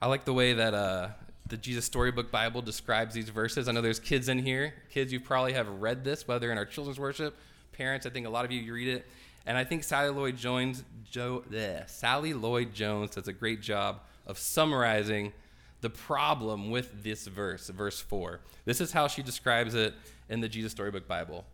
I 0.01 0.09
like 0.09 0.25
the 0.25 0.33
way 0.33 0.55
that 0.55 0.75
uh, 0.75 1.09
the 1.47 1.57
Jesus 1.57 1.85
Storybook 1.85 2.31
Bible 2.31 2.63
describes 2.63 3.15
these 3.15 3.29
verses. 3.29 3.69
I 3.69 3.73
know 3.73 3.81
there's 3.81 4.01
kids 4.01 4.29
in 4.29 4.39
here. 4.39 4.75
Kids, 4.91 5.13
you 5.13 5.21
probably 5.21 5.53
have 5.53 5.69
read 5.69 6.05
this, 6.05 6.27
whether 6.27 6.51
in 6.51 6.59
our 6.59 6.65
children's 6.65 6.99
worship. 6.99 7.37
Parents, 7.73 8.07
I 8.07 8.11
think 8.11 8.27
a 8.27 8.31
lot 8.31 8.45
of 8.45 8.51
you, 8.51 8.73
read 8.73 8.89
it. 8.89 9.07
And 9.47 9.57
I 9.57 9.65
think 9.65 9.85
Sally 9.85 10.11
Lloyd 10.11 10.37
Jones, 10.37 10.83
jo- 11.09 11.45
Sally 11.87 12.35
Lloyd 12.35 12.75
Jones 12.75 13.11
does 13.15 13.29
a 13.29 13.33
great 13.33 13.63
job 13.63 14.01
of 14.27 14.39
summarizing 14.39 15.33
the 15.81 15.91
problem 15.91 16.71
with 16.71 17.03
this 17.03 17.27
verse, 17.27 17.69
verse 17.69 18.01
4. 18.01 18.41
This 18.65 18.81
is 18.81 18.93
how 18.93 19.09
she 19.09 19.23
describes 19.23 19.75
it 19.75 19.95
in 20.29 20.41
the 20.41 20.49
Jesus 20.49 20.73
Storybook 20.73 21.07
Bible. 21.07 21.45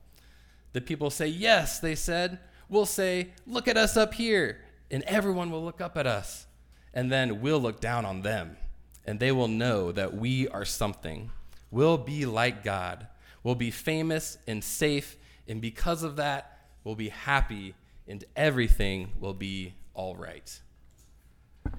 The 0.72 0.80
people 0.80 1.10
say, 1.10 1.26
Yes, 1.26 1.80
they 1.80 1.94
said. 1.94 2.38
We'll 2.69 2.86
say, 2.86 3.30
Look 3.46 3.69
at 3.69 3.76
us 3.76 3.96
up 3.96 4.14
here. 4.14 4.60
And 4.90 5.02
everyone 5.04 5.50
will 5.50 5.64
look 5.64 5.80
up 5.80 5.96
at 5.96 6.06
us. 6.06 6.46
And 6.94 7.10
then 7.10 7.40
we'll 7.40 7.60
look 7.60 7.80
down 7.80 8.04
on 8.04 8.22
them. 8.22 8.56
And 9.04 9.18
they 9.18 9.32
will 9.32 9.48
know 9.48 9.90
that 9.92 10.14
we 10.14 10.48
are 10.48 10.64
something. 10.64 11.30
We'll 11.70 11.98
be 11.98 12.26
like 12.26 12.62
God. 12.62 13.06
We'll 13.42 13.54
be 13.54 13.70
famous 13.70 14.38
and 14.46 14.62
safe. 14.62 15.16
And 15.48 15.60
because 15.60 16.02
of 16.02 16.16
that, 16.16 16.58
we'll 16.84 16.94
be 16.94 17.08
happy 17.08 17.75
and 18.06 18.25
everything 18.36 19.12
will 19.20 19.34
be 19.34 19.75
all 19.94 20.14
right. 20.14 20.61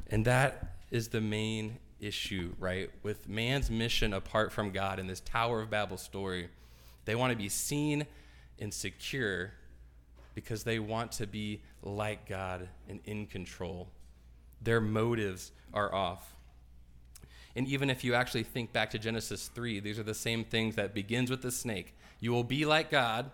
And 0.07 0.25
that 0.25 0.72
is 0.93 1.07
the 1.07 1.19
main 1.19 1.79
issue, 1.99 2.53
right? 2.59 2.91
With 3.01 3.27
man's 3.27 3.71
mission 3.71 4.13
apart 4.13 4.51
from 4.51 4.69
God 4.69 4.99
in 4.99 5.07
this 5.07 5.21
Tower 5.21 5.61
of 5.61 5.71
Babel 5.71 5.97
story, 5.97 6.49
they 7.05 7.15
want 7.15 7.31
to 7.31 7.37
be 7.37 7.49
seen 7.49 8.05
and 8.59 8.71
secure 8.71 9.51
because 10.35 10.63
they 10.63 10.77
want 10.77 11.11
to 11.13 11.25
be 11.25 11.63
like 11.81 12.29
God 12.29 12.69
and 12.87 12.99
in 13.05 13.25
control. 13.25 13.87
Their 14.61 14.79
motives 14.79 15.51
are 15.73 15.93
off. 15.93 16.35
And 17.55 17.67
even 17.67 17.89
if 17.89 18.03
you 18.03 18.13
actually 18.13 18.43
think 18.43 18.71
back 18.71 18.91
to 18.91 18.99
Genesis 18.99 19.47
3, 19.47 19.79
these 19.79 19.97
are 19.97 20.03
the 20.03 20.13
same 20.13 20.43
things 20.43 20.75
that 20.75 20.93
begins 20.93 21.31
with 21.31 21.41
the 21.41 21.51
snake. 21.51 21.95
You 22.19 22.31
will 22.33 22.43
be 22.43 22.65
like 22.65 22.91
God, 22.91 23.31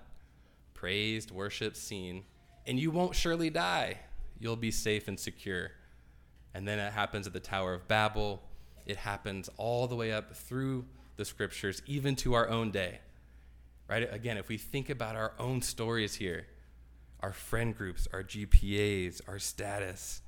praised, 0.73 1.29
worshiped, 1.29 1.75
seen, 1.75 2.23
and 2.65 2.79
you 2.79 2.89
won't 2.89 3.15
surely 3.15 3.49
die. 3.49 3.97
You'll 4.39 4.55
be 4.55 4.71
safe 4.71 5.09
and 5.09 5.19
secure. 5.19 5.71
And 6.53 6.67
then 6.67 6.79
it 6.79 6.93
happens 6.93 7.27
at 7.27 7.33
the 7.33 7.39
Tower 7.39 7.73
of 7.73 7.87
Babel. 7.87 8.41
It 8.85 8.97
happens 8.97 9.49
all 9.57 9.87
the 9.87 9.95
way 9.95 10.11
up 10.11 10.35
through 10.35 10.85
the 11.15 11.25
scriptures, 11.25 11.81
even 11.85 12.15
to 12.17 12.33
our 12.33 12.49
own 12.49 12.71
day. 12.71 12.99
Right? 13.87 14.07
Again, 14.11 14.37
if 14.37 14.49
we 14.49 14.57
think 14.57 14.89
about 14.89 15.15
our 15.15 15.33
own 15.39 15.61
stories 15.61 16.15
here, 16.15 16.47
our 17.21 17.33
friend 17.33 17.75
groups, 17.75 18.07
our 18.13 18.23
GPAs, 18.23 19.21
our 19.27 19.39
status, 19.39 20.21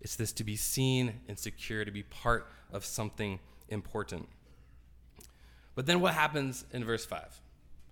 it's 0.00 0.16
this 0.16 0.32
to 0.32 0.44
be 0.44 0.56
seen 0.56 1.20
and 1.28 1.38
secure, 1.38 1.84
to 1.84 1.90
be 1.90 2.02
part 2.02 2.48
of 2.72 2.84
something 2.84 3.38
important. 3.68 4.28
But 5.74 5.86
then 5.86 6.00
what 6.00 6.14
happens 6.14 6.64
in 6.72 6.84
verse 6.84 7.04
5? 7.04 7.40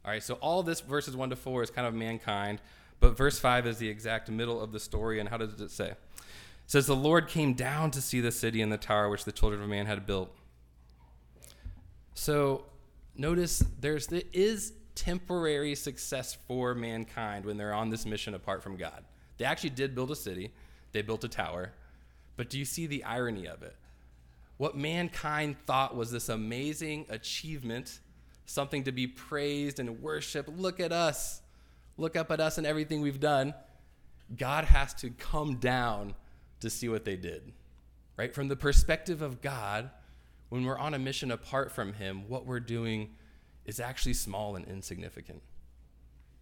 All 0.05 0.11
right, 0.11 0.23
so 0.23 0.35
all 0.35 0.63
this 0.63 0.81
verses 0.81 1.17
1 1.17 1.31
to 1.31 1.37
4 1.37 1.63
is 1.63 1.71
kind 1.71 1.87
of 1.87 1.95
mankind, 1.95 2.61
but 3.01 3.17
verse 3.17 3.39
5 3.39 3.67
is 3.67 3.79
the 3.79 3.89
exact 3.89 4.31
middle 4.31 4.61
of 4.61 4.73
the 4.73 4.81
story, 4.81 5.21
and 5.21 5.29
how 5.29 5.37
does 5.37 5.61
it 5.61 5.71
say? 5.71 5.95
Says 6.67 6.87
the 6.87 6.97
Lord 6.97 7.29
came 7.29 7.55
down 7.55 7.91
to 7.93 8.01
see 8.01 8.21
the 8.21 8.33
city 8.33 8.63
and 8.63 8.73
the 8.73 8.79
tower 8.79 9.09
which 9.09 9.25
the 9.25 9.33
children 9.33 9.63
of 9.63 9.69
man 9.69 9.87
had 9.87 10.07
built. 10.07 10.35
So 12.15 12.65
notice 13.17 13.65
there's 13.81 14.07
there 14.07 14.23
is 14.33 14.73
temporary 14.95 15.75
success 15.75 16.37
for 16.47 16.75
mankind 16.75 17.45
when 17.45 17.57
they're 17.57 17.75
on 17.75 17.91
this 17.91 18.07
mission 18.07 18.35
apart 18.35 18.63
from 18.63 18.77
God. 18.77 19.05
They 19.39 19.45
actually 19.45 19.71
did 19.71 19.95
build 19.95 20.11
a 20.11 20.17
city, 20.17 20.53
they 20.93 21.03
built 21.03 21.25
a 21.25 21.29
tower, 21.29 21.73
but 22.37 22.49
do 22.51 22.59
you 22.59 22.65
see 22.65 22.87
the 22.87 23.05
irony 23.05 23.47
of 23.47 23.63
it? 23.63 23.77
What 24.57 24.77
mankind 24.77 25.57
thought 25.67 25.97
was 25.97 26.13
this 26.13 26.29
amazing 26.29 27.07
achievement 27.09 27.99
something 28.47 28.85
to 28.85 28.93
be 28.93 29.07
praised 29.07 29.81
and 29.81 30.03
worshiped. 30.03 30.49
Look 30.49 30.81
at 30.81 30.93
us. 30.93 31.41
Look 31.97 32.17
up 32.17 32.31
at 32.31 32.41
us 32.41 32.59
and 32.59 32.67
everything 32.67 33.01
we've 33.01 33.21
done. 33.21 33.55
God 34.37 34.65
has 34.65 34.95
to 34.95 35.11
come 35.11 35.57
down 35.57 36.15
to 36.61 36.71
see 36.71 36.89
what 36.89 37.05
they 37.05 37.17
did. 37.17 37.53
Right? 38.17 38.35
From 38.35 38.49
the 38.49 38.57
perspective 38.57 39.23
of 39.23 39.43
God, 39.43 39.91
when 40.49 40.65
we're 40.65 40.79
on 40.79 40.95
a 40.95 40.99
mission 40.99 41.31
apart 41.31 41.73
from 41.73 41.95
Him, 41.95 42.29
what 42.29 42.47
we're 42.47 42.61
doing 42.61 43.11
is 43.65 43.81
actually 43.81 44.15
small 44.15 44.57
and 44.57 44.67
insignificant. 44.67 45.43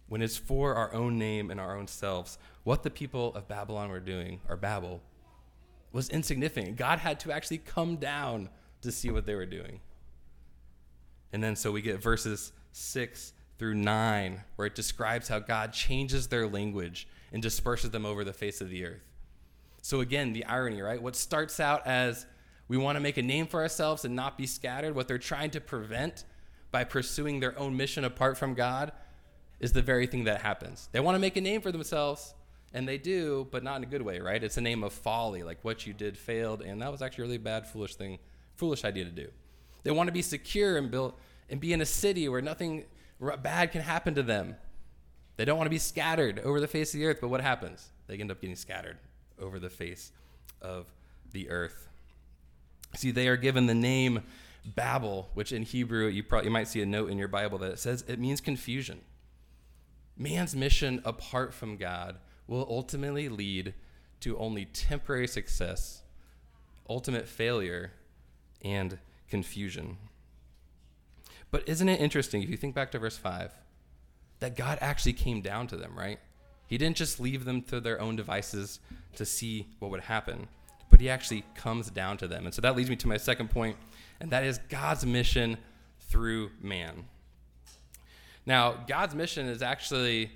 When 0.07 0.21
it's 0.21 0.37
for 0.37 0.75
our 0.75 0.93
own 0.93 1.17
name 1.17 1.49
and 1.49 1.59
our 1.59 1.77
own 1.77 1.87
selves, 1.87 2.37
what 2.63 2.83
the 2.83 2.89
people 2.89 3.33
of 3.33 3.47
Babylon 3.47 3.89
were 3.89 3.99
doing, 3.99 4.41
or 4.47 4.57
Babel, 4.57 5.01
was 5.91 6.09
insignificant. 6.09 6.75
God 6.75 6.99
had 6.99 7.19
to 7.21 7.31
actually 7.31 7.59
come 7.59 7.95
down 7.95 8.49
to 8.81 8.91
see 8.91 9.09
what 9.09 9.25
they 9.25 9.35
were 9.35 9.45
doing. 9.45 9.79
And 11.31 11.43
then 11.43 11.55
so 11.55 11.71
we 11.71 11.81
get 11.81 12.01
verses 12.01 12.51
6 12.73 13.33
through 13.57 13.75
9, 13.75 14.41
where 14.55 14.67
it 14.67 14.75
describes 14.75 15.27
how 15.29 15.39
God 15.39 15.73
changes 15.73 16.27
their 16.27 16.47
language 16.47 17.07
and 17.31 17.41
disperses 17.41 17.91
them 17.91 18.05
over 18.05 18.23
the 18.23 18.33
face 18.33 18.61
of 18.61 18.69
the 18.69 18.85
earth. 18.85 19.12
So 19.83 19.99
again, 19.99 20.31
the 20.31 20.45
irony, 20.45 20.81
right? 20.81 20.99
What 20.99 21.13
starts 21.13 21.59
out 21.59 21.85
as 21.85 22.25
we 22.69 22.77
want 22.77 22.95
to 22.95 23.01
make 23.01 23.17
a 23.17 23.21
name 23.21 23.45
for 23.45 23.61
ourselves 23.61 24.05
and 24.05 24.15
not 24.15 24.37
be 24.37 24.47
scattered, 24.47 24.95
what 24.95 25.09
they're 25.09 25.17
trying 25.17 25.51
to 25.51 25.61
prevent 25.61 26.23
by 26.71 26.85
pursuing 26.85 27.41
their 27.41 27.59
own 27.59 27.75
mission 27.75 28.05
apart 28.05 28.37
from 28.37 28.53
God 28.53 28.93
is 29.59 29.73
the 29.73 29.81
very 29.81 30.07
thing 30.07 30.23
that 30.23 30.41
happens. 30.41 30.87
They 30.93 31.01
want 31.01 31.15
to 31.15 31.19
make 31.19 31.35
a 31.35 31.41
name 31.41 31.59
for 31.59 31.69
themselves, 31.73 32.33
and 32.73 32.87
they 32.87 32.97
do, 32.97 33.45
but 33.51 33.61
not 33.61 33.75
in 33.75 33.83
a 33.83 33.85
good 33.85 34.01
way, 34.01 34.19
right? 34.19 34.41
It's 34.41 34.55
a 34.55 34.61
name 34.61 34.85
of 34.85 34.93
folly, 34.93 35.43
like 35.43 35.59
what 35.63 35.85
you 35.85 35.91
did 35.91 36.17
failed, 36.17 36.61
and 36.61 36.81
that 36.81 36.89
was 36.89 37.01
actually 37.01 37.25
a 37.25 37.27
really 37.27 37.37
bad, 37.39 37.67
foolish 37.67 37.95
thing, 37.95 38.19
foolish 38.55 38.85
idea 38.85 39.03
to 39.03 39.11
do. 39.11 39.27
They 39.83 39.91
want 39.91 40.07
to 40.07 40.13
be 40.13 40.21
secure 40.21 40.77
and 40.77 40.89
build 40.89 41.15
and 41.49 41.59
be 41.59 41.73
in 41.73 41.81
a 41.81 41.85
city 41.85 42.29
where 42.29 42.41
nothing 42.41 42.85
bad 43.41 43.73
can 43.73 43.81
happen 43.81 44.15
to 44.15 44.23
them. 44.23 44.55
They 45.35 45.43
don't 45.43 45.57
want 45.57 45.65
to 45.65 45.71
be 45.71 45.77
scattered 45.77 46.39
over 46.39 46.61
the 46.61 46.69
face 46.69 46.93
of 46.93 47.01
the 47.01 47.05
earth, 47.05 47.17
but 47.19 47.27
what 47.27 47.41
happens? 47.41 47.89
They 48.07 48.15
end 48.15 48.31
up 48.31 48.39
getting 48.39 48.55
scattered 48.55 48.97
over 49.39 49.59
the 49.59 49.69
face 49.69 50.11
of 50.61 50.87
the 51.31 51.49
earth. 51.49 51.87
See, 52.95 53.11
they 53.11 53.27
are 53.27 53.37
given 53.37 53.65
the 53.65 53.73
name 53.73 54.23
Babel, 54.65 55.29
which 55.33 55.51
in 55.51 55.63
Hebrew 55.63 56.07
you 56.07 56.23
probably 56.23 56.47
you 56.47 56.53
might 56.53 56.67
see 56.67 56.81
a 56.81 56.85
note 56.85 57.09
in 57.09 57.17
your 57.17 57.27
Bible 57.27 57.57
that 57.59 57.71
it 57.71 57.79
says 57.79 58.03
it 58.07 58.19
means 58.19 58.39
confusion. 58.39 59.01
Man's 60.15 60.55
mission 60.55 61.01
apart 61.03 61.53
from 61.53 61.77
God 61.77 62.17
will 62.47 62.67
ultimately 62.69 63.29
lead 63.29 63.73
to 64.21 64.37
only 64.37 64.65
temporary 64.65 65.27
success, 65.27 66.03
ultimate 66.89 67.27
failure, 67.27 67.91
and 68.61 68.99
confusion. 69.27 69.97
But 71.51 71.67
isn't 71.67 71.89
it 71.89 71.99
interesting 71.99 72.41
if 72.41 72.49
you 72.49 72.57
think 72.57 72.73
back 72.73 72.91
to 72.91 72.99
verse 72.99 73.17
5 73.17 73.51
that 74.39 74.55
God 74.55 74.77
actually 74.81 75.13
came 75.13 75.41
down 75.41 75.67
to 75.67 75.77
them, 75.77 75.97
right? 75.97 76.19
He 76.67 76.77
didn't 76.77 76.97
just 76.97 77.19
leave 77.19 77.45
them 77.45 77.61
to 77.63 77.79
their 77.79 77.99
own 78.01 78.15
devices 78.15 78.79
to 79.15 79.25
see 79.25 79.67
what 79.79 79.91
would 79.91 80.01
happen, 80.01 80.47
but 80.89 80.99
he 80.99 81.09
actually 81.09 81.43
comes 81.55 81.89
down 81.89 82.17
to 82.17 82.27
them. 82.27 82.45
And 82.45 82.53
so 82.53 82.61
that 82.61 82.75
leads 82.75 82.89
me 82.89 82.95
to 82.97 83.07
my 83.07 83.17
second 83.17 83.49
point, 83.49 83.77
and 84.19 84.31
that 84.31 84.43
is 84.43 84.59
God's 84.69 85.05
mission 85.05 85.57
through 85.99 86.51
man. 86.61 87.05
Now, 88.45 88.83
God's 88.87 89.15
mission 89.15 89.47
is 89.47 89.61
actually 89.61 90.31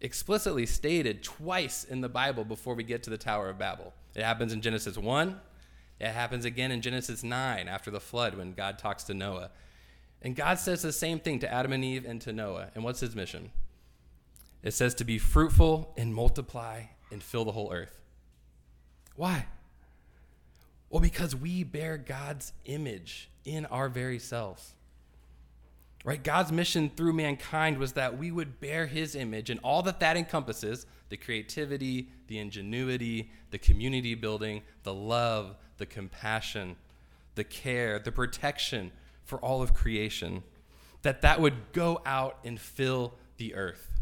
explicitly 0.00 0.66
stated 0.66 1.22
twice 1.22 1.84
in 1.84 2.00
the 2.00 2.08
Bible 2.08 2.44
before 2.44 2.74
we 2.74 2.84
get 2.84 3.02
to 3.04 3.10
the 3.10 3.18
Tower 3.18 3.48
of 3.50 3.58
Babel. 3.58 3.92
It 4.14 4.22
happens 4.22 4.52
in 4.52 4.60
Genesis 4.60 4.96
1, 4.96 5.40
it 6.00 6.08
happens 6.08 6.46
again 6.46 6.72
in 6.72 6.80
Genesis 6.80 7.22
9 7.22 7.68
after 7.68 7.90
the 7.90 8.00
flood 8.00 8.34
when 8.34 8.52
God 8.54 8.78
talks 8.78 9.04
to 9.04 9.14
Noah. 9.14 9.50
And 10.22 10.34
God 10.34 10.58
says 10.58 10.82
the 10.82 10.92
same 10.92 11.20
thing 11.20 11.38
to 11.40 11.52
Adam 11.52 11.72
and 11.72 11.84
Eve 11.84 12.06
and 12.06 12.20
to 12.22 12.32
Noah. 12.32 12.70
And 12.74 12.82
what's 12.82 13.00
his 13.00 13.14
mission? 13.14 13.50
It 14.62 14.72
says 14.72 14.94
to 14.96 15.04
be 15.04 15.18
fruitful 15.18 15.94
and 15.96 16.14
multiply 16.14 16.84
and 17.10 17.22
fill 17.22 17.44
the 17.44 17.52
whole 17.52 17.72
earth. 17.72 17.98
Why? 19.16 19.46
Well, 20.90 21.00
because 21.00 21.34
we 21.36 21.64
bear 21.64 21.96
God's 21.96 22.52
image 22.64 23.30
in 23.44 23.66
our 23.66 23.88
very 23.88 24.18
selves. 24.18 24.74
Right? 26.04 26.22
God's 26.22 26.50
mission 26.50 26.90
through 26.96 27.12
mankind 27.12 27.78
was 27.78 27.92
that 27.92 28.16
we 28.16 28.30
would 28.30 28.58
bear 28.58 28.86
his 28.86 29.14
image 29.14 29.50
and 29.50 29.60
all 29.62 29.82
that 29.82 30.00
that 30.00 30.16
encompasses 30.16 30.86
the 31.10 31.16
creativity, 31.16 32.08
the 32.26 32.38
ingenuity, 32.38 33.30
the 33.50 33.58
community 33.58 34.14
building, 34.14 34.62
the 34.82 34.94
love, 34.94 35.56
the 35.76 35.84
compassion, 35.84 36.76
the 37.34 37.44
care, 37.44 37.98
the 37.98 38.12
protection 38.12 38.92
for 39.24 39.38
all 39.40 39.60
of 39.60 39.74
creation, 39.74 40.42
that 41.02 41.22
that 41.22 41.40
would 41.40 41.72
go 41.72 42.00
out 42.06 42.38
and 42.44 42.58
fill 42.58 43.14
the 43.36 43.54
earth. 43.54 43.99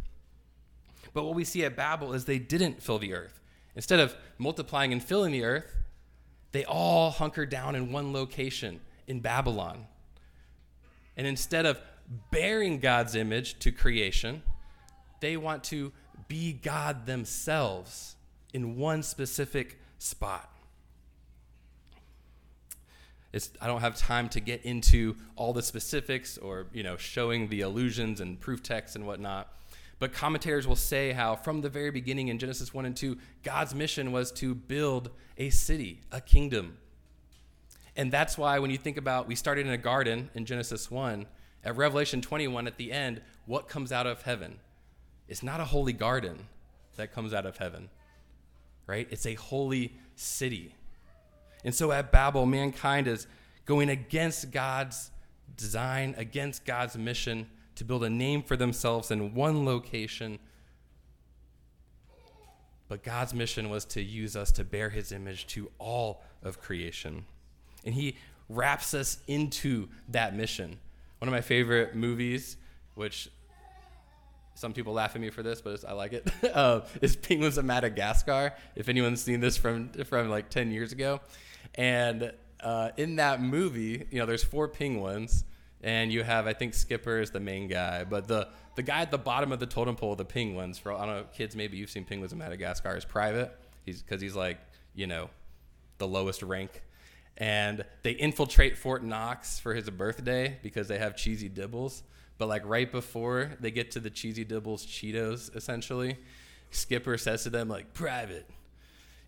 But 1.18 1.24
what 1.24 1.34
we 1.34 1.42
see 1.42 1.64
at 1.64 1.74
Babel 1.74 2.12
is 2.12 2.26
they 2.26 2.38
didn't 2.38 2.80
fill 2.80 3.00
the 3.00 3.12
earth. 3.12 3.40
Instead 3.74 3.98
of 3.98 4.14
multiplying 4.38 4.92
and 4.92 5.02
filling 5.02 5.32
the 5.32 5.42
earth, 5.42 5.74
they 6.52 6.64
all 6.64 7.10
hunkered 7.10 7.50
down 7.50 7.74
in 7.74 7.90
one 7.90 8.12
location 8.12 8.78
in 9.08 9.18
Babylon. 9.18 9.88
And 11.16 11.26
instead 11.26 11.66
of 11.66 11.80
bearing 12.30 12.78
God's 12.78 13.16
image 13.16 13.58
to 13.58 13.72
creation, 13.72 14.44
they 15.18 15.36
want 15.36 15.64
to 15.64 15.90
be 16.28 16.52
God 16.52 17.06
themselves 17.06 18.14
in 18.54 18.76
one 18.76 19.02
specific 19.02 19.80
spot. 19.98 20.48
It's, 23.32 23.50
I 23.60 23.66
don't 23.66 23.80
have 23.80 23.96
time 23.96 24.28
to 24.28 24.40
get 24.40 24.64
into 24.64 25.16
all 25.34 25.52
the 25.52 25.62
specifics 25.62 26.38
or 26.38 26.68
you 26.72 26.84
know 26.84 26.96
showing 26.96 27.48
the 27.48 27.62
allusions 27.62 28.20
and 28.20 28.38
proof 28.38 28.62
texts 28.62 28.94
and 28.94 29.04
whatnot. 29.04 29.52
But 29.98 30.12
commentators 30.12 30.66
will 30.66 30.76
say 30.76 31.12
how 31.12 31.34
from 31.34 31.60
the 31.60 31.68
very 31.68 31.90
beginning 31.90 32.28
in 32.28 32.38
Genesis 32.38 32.72
1 32.72 32.86
and 32.86 32.96
2, 32.96 33.18
God's 33.42 33.74
mission 33.74 34.12
was 34.12 34.30
to 34.32 34.54
build 34.54 35.10
a 35.36 35.50
city, 35.50 36.02
a 36.12 36.20
kingdom. 36.20 36.78
And 37.96 38.12
that's 38.12 38.38
why 38.38 38.60
when 38.60 38.70
you 38.70 38.78
think 38.78 38.96
about 38.96 39.26
we 39.26 39.34
started 39.34 39.66
in 39.66 39.72
a 39.72 39.78
garden 39.78 40.30
in 40.34 40.44
Genesis 40.44 40.90
1, 40.90 41.26
at 41.64 41.76
Revelation 41.76 42.22
21 42.22 42.68
at 42.68 42.76
the 42.76 42.92
end, 42.92 43.20
what 43.46 43.68
comes 43.68 43.90
out 43.90 44.06
of 44.06 44.22
heaven? 44.22 44.58
It's 45.26 45.42
not 45.42 45.60
a 45.60 45.64
holy 45.64 45.92
garden 45.92 46.46
that 46.96 47.12
comes 47.12 47.34
out 47.34 47.44
of 47.44 47.56
heaven. 47.56 47.90
Right? 48.86 49.08
It's 49.10 49.26
a 49.26 49.34
holy 49.34 49.94
city. 50.14 50.74
And 51.64 51.74
so 51.74 51.90
at 51.90 52.12
Babel, 52.12 52.46
mankind 52.46 53.08
is 53.08 53.26
going 53.66 53.90
against 53.90 54.52
God's 54.52 55.10
design, 55.56 56.14
against 56.16 56.64
God's 56.64 56.96
mission 56.96 57.48
to 57.78 57.84
build 57.84 58.02
a 58.04 58.10
name 58.10 58.42
for 58.42 58.56
themselves 58.56 59.10
in 59.10 59.34
one 59.34 59.64
location. 59.64 60.38
But 62.88 63.02
God's 63.02 63.32
mission 63.32 63.70
was 63.70 63.84
to 63.86 64.02
use 64.02 64.34
us 64.34 64.50
to 64.52 64.64
bear 64.64 64.90
his 64.90 65.12
image 65.12 65.46
to 65.48 65.70
all 65.78 66.22
of 66.42 66.60
creation. 66.60 67.24
And 67.84 67.94
he 67.94 68.16
wraps 68.48 68.94
us 68.94 69.18
into 69.26 69.88
that 70.08 70.34
mission. 70.34 70.78
One 71.18 71.28
of 71.28 71.32
my 71.32 71.40
favorite 71.40 71.94
movies, 71.94 72.56
which 72.94 73.30
some 74.54 74.72
people 74.72 74.92
laugh 74.92 75.14
at 75.14 75.20
me 75.20 75.30
for 75.30 75.44
this, 75.44 75.60
but 75.60 75.84
I 75.86 75.92
like 75.92 76.12
it, 76.12 76.28
uh, 76.54 76.80
is 77.00 77.14
Penguins 77.14 77.58
of 77.58 77.64
Madagascar. 77.64 78.54
If 78.74 78.88
anyone's 78.88 79.22
seen 79.22 79.38
this 79.38 79.56
from, 79.56 79.90
from 79.90 80.30
like 80.30 80.50
10 80.50 80.72
years 80.72 80.90
ago. 80.90 81.20
And 81.76 82.32
uh, 82.60 82.90
in 82.96 83.16
that 83.16 83.40
movie, 83.40 84.06
you 84.10 84.18
know, 84.18 84.26
there's 84.26 84.42
four 84.42 84.66
penguins 84.66 85.44
and 85.82 86.12
you 86.12 86.22
have 86.22 86.46
I 86.46 86.52
think 86.52 86.74
Skipper 86.74 87.20
is 87.20 87.30
the 87.30 87.40
main 87.40 87.68
guy, 87.68 88.04
but 88.04 88.26
the 88.28 88.48
the 88.74 88.82
guy 88.82 89.00
at 89.00 89.10
the 89.10 89.18
bottom 89.18 89.52
of 89.52 89.60
the 89.60 89.66
totem 89.66 89.96
pole, 89.96 90.14
the 90.16 90.24
penguins. 90.24 90.78
For 90.78 90.92
I 90.92 91.06
don't 91.06 91.16
know, 91.16 91.24
kids, 91.32 91.56
maybe 91.56 91.76
you've 91.76 91.90
seen 91.90 92.04
penguins 92.04 92.32
in 92.32 92.38
Madagascar. 92.38 92.96
Is 92.96 93.04
private. 93.04 93.56
He's 93.84 94.02
because 94.02 94.20
he's 94.20 94.36
like 94.36 94.58
you 94.94 95.06
know, 95.06 95.30
the 95.98 96.08
lowest 96.08 96.42
rank, 96.42 96.82
and 97.36 97.84
they 98.02 98.12
infiltrate 98.12 98.76
Fort 98.76 99.04
Knox 99.04 99.60
for 99.60 99.72
his 99.72 99.88
birthday 99.90 100.58
because 100.62 100.88
they 100.88 100.98
have 100.98 101.14
Cheezy 101.14 101.50
Dibbles. 101.50 102.02
But 102.36 102.48
like 102.48 102.62
right 102.64 102.90
before 102.90 103.52
they 103.60 103.70
get 103.70 103.92
to 103.92 104.00
the 104.00 104.10
Cheezy 104.10 104.46
Dibbles 104.46 104.86
Cheetos, 104.86 105.54
essentially, 105.54 106.18
Skipper 106.70 107.16
says 107.16 107.44
to 107.44 107.50
them 107.50 107.68
like, 107.68 107.94
"Private, 107.94 108.48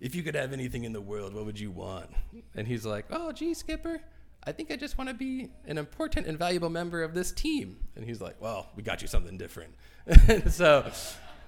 if 0.00 0.14
you 0.14 0.22
could 0.22 0.34
have 0.34 0.52
anything 0.52 0.84
in 0.84 0.92
the 0.92 1.00
world, 1.00 1.34
what 1.34 1.44
would 1.44 1.58
you 1.58 1.70
want?" 1.70 2.10
And 2.54 2.66
he's 2.66 2.84
like, 2.84 3.06
"Oh, 3.10 3.32
gee, 3.32 3.54
Skipper." 3.54 4.00
I 4.44 4.52
think 4.52 4.70
I 4.70 4.76
just 4.76 4.96
want 4.96 5.08
to 5.08 5.14
be 5.14 5.50
an 5.66 5.76
important 5.76 6.26
and 6.26 6.38
valuable 6.38 6.70
member 6.70 7.02
of 7.02 7.12
this 7.12 7.30
team. 7.30 7.76
And 7.94 8.04
he's 8.04 8.20
like, 8.20 8.40
Well, 8.40 8.68
we 8.76 8.82
got 8.82 9.02
you 9.02 9.08
something 9.08 9.36
different. 9.36 9.74
so, 10.50 10.90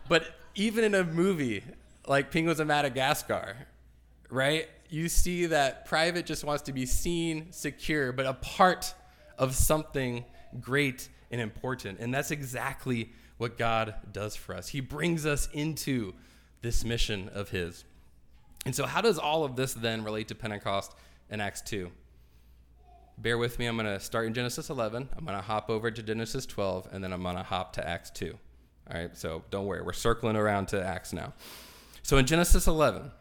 but 0.08 0.26
even 0.54 0.84
in 0.84 0.94
a 0.94 1.04
movie 1.04 1.62
like 2.06 2.30
Penguins 2.30 2.61
of 2.61 2.66
Madagascar, 2.66 3.56
right? 4.30 4.68
You 4.88 5.08
see 5.08 5.46
that 5.46 5.87
Private 5.87 6.26
just 6.26 6.44
wants 6.44 6.64
to 6.64 6.72
be 6.72 6.84
seen, 6.84 7.52
secure, 7.52 8.12
but 8.12 8.26
a 8.26 8.34
part 8.34 8.94
of 9.38 9.54
something 9.54 10.25
great 10.61 11.08
and 11.30 11.40
important. 11.40 11.99
And 12.00 12.12
that's 12.12 12.30
exactly 12.30 13.12
what 13.38 13.56
God 13.56 13.94
does 14.12 14.37
for 14.37 14.54
us. 14.54 14.68
He 14.68 14.80
brings 14.80 15.26
us 15.26 15.49
into 15.52 16.14
this 16.61 16.84
mission 16.84 17.28
of 17.30 17.49
His. 17.49 17.84
And 18.64 18.75
so, 18.75 18.87
how 18.87 19.00
does 19.00 19.18
all 19.18 19.44
of 19.44 19.56
this 19.56 19.75
then 19.75 20.04
relate 20.04 20.28
to 20.28 20.34
Pentecost 20.34 20.94
and 21.30 21.42
Acts 21.42 21.62
2? 21.62 21.90
Bear 23.23 23.38
with 23.38 23.59
me. 23.59 23.67
I'm 23.67 23.76
going 23.76 23.87
to 23.87 24.00
start 24.00 24.26
in 24.26 24.35
Genesis 24.35 24.69
11. 24.69 25.09
I'm 25.17 25.25
going 25.25 25.37
to 25.37 25.43
hop 25.43 25.71
over 25.71 25.91
to 25.91 26.02
Genesis 26.02 26.45
12, 26.45 26.88
and 26.93 27.02
then 27.02 27.12
I'm 27.12 27.23
going 27.23 27.37
to 27.37 27.43
hop 27.45 27.73
to 27.75 27.88
Acts 27.88 28.11
2. 28.11 28.37
All 28.91 29.00
right, 29.00 29.17
so 29.17 29.45
don't 29.50 29.67
worry. 29.67 29.81
We're 29.81 29.93
circling 29.93 30.37
around 30.37 30.67
to 30.69 30.85
Acts 30.85 31.12
now. 31.12 31.33
So 32.02 32.19
in 32.19 32.26
Genesis 32.26 32.67
11, 32.67 33.12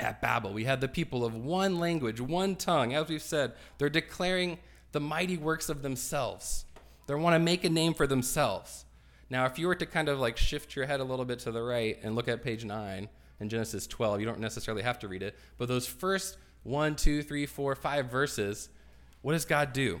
at 0.00 0.20
Babel, 0.20 0.52
we 0.52 0.64
had 0.64 0.80
the 0.80 0.88
people 0.88 1.24
of 1.24 1.34
one 1.34 1.78
language, 1.78 2.20
one 2.20 2.56
tongue. 2.56 2.92
As 2.92 3.08
we've 3.08 3.22
said, 3.22 3.52
they're 3.78 3.88
declaring 3.88 4.58
the 4.90 5.00
mighty 5.00 5.36
works 5.36 5.68
of 5.68 5.82
themselves. 5.82 6.64
They 7.06 7.14
want 7.14 7.34
to 7.34 7.38
make 7.38 7.62
a 7.64 7.70
name 7.70 7.94
for 7.94 8.08
themselves. 8.08 8.84
Now, 9.30 9.46
if 9.46 9.60
you 9.60 9.68
were 9.68 9.76
to 9.76 9.86
kind 9.86 10.08
of 10.08 10.18
like 10.18 10.36
shift 10.36 10.74
your 10.74 10.86
head 10.86 10.98
a 10.98 11.04
little 11.04 11.24
bit 11.24 11.38
to 11.40 11.52
the 11.52 11.62
right 11.62 11.98
and 12.02 12.16
look 12.16 12.26
at 12.26 12.42
page 12.42 12.64
9 12.64 13.08
in 13.38 13.48
Genesis 13.48 13.86
12, 13.86 14.18
you 14.18 14.26
don't 14.26 14.40
necessarily 14.40 14.82
have 14.82 14.98
to 14.98 15.08
read 15.08 15.22
it, 15.22 15.38
but 15.56 15.68
those 15.68 15.86
first 15.86 16.36
one, 16.64 16.96
two, 16.96 17.22
three, 17.22 17.46
four, 17.46 17.74
five 17.76 18.10
verses, 18.10 18.68
what 19.22 19.32
does 19.32 19.44
God 19.44 19.72
do? 19.72 20.00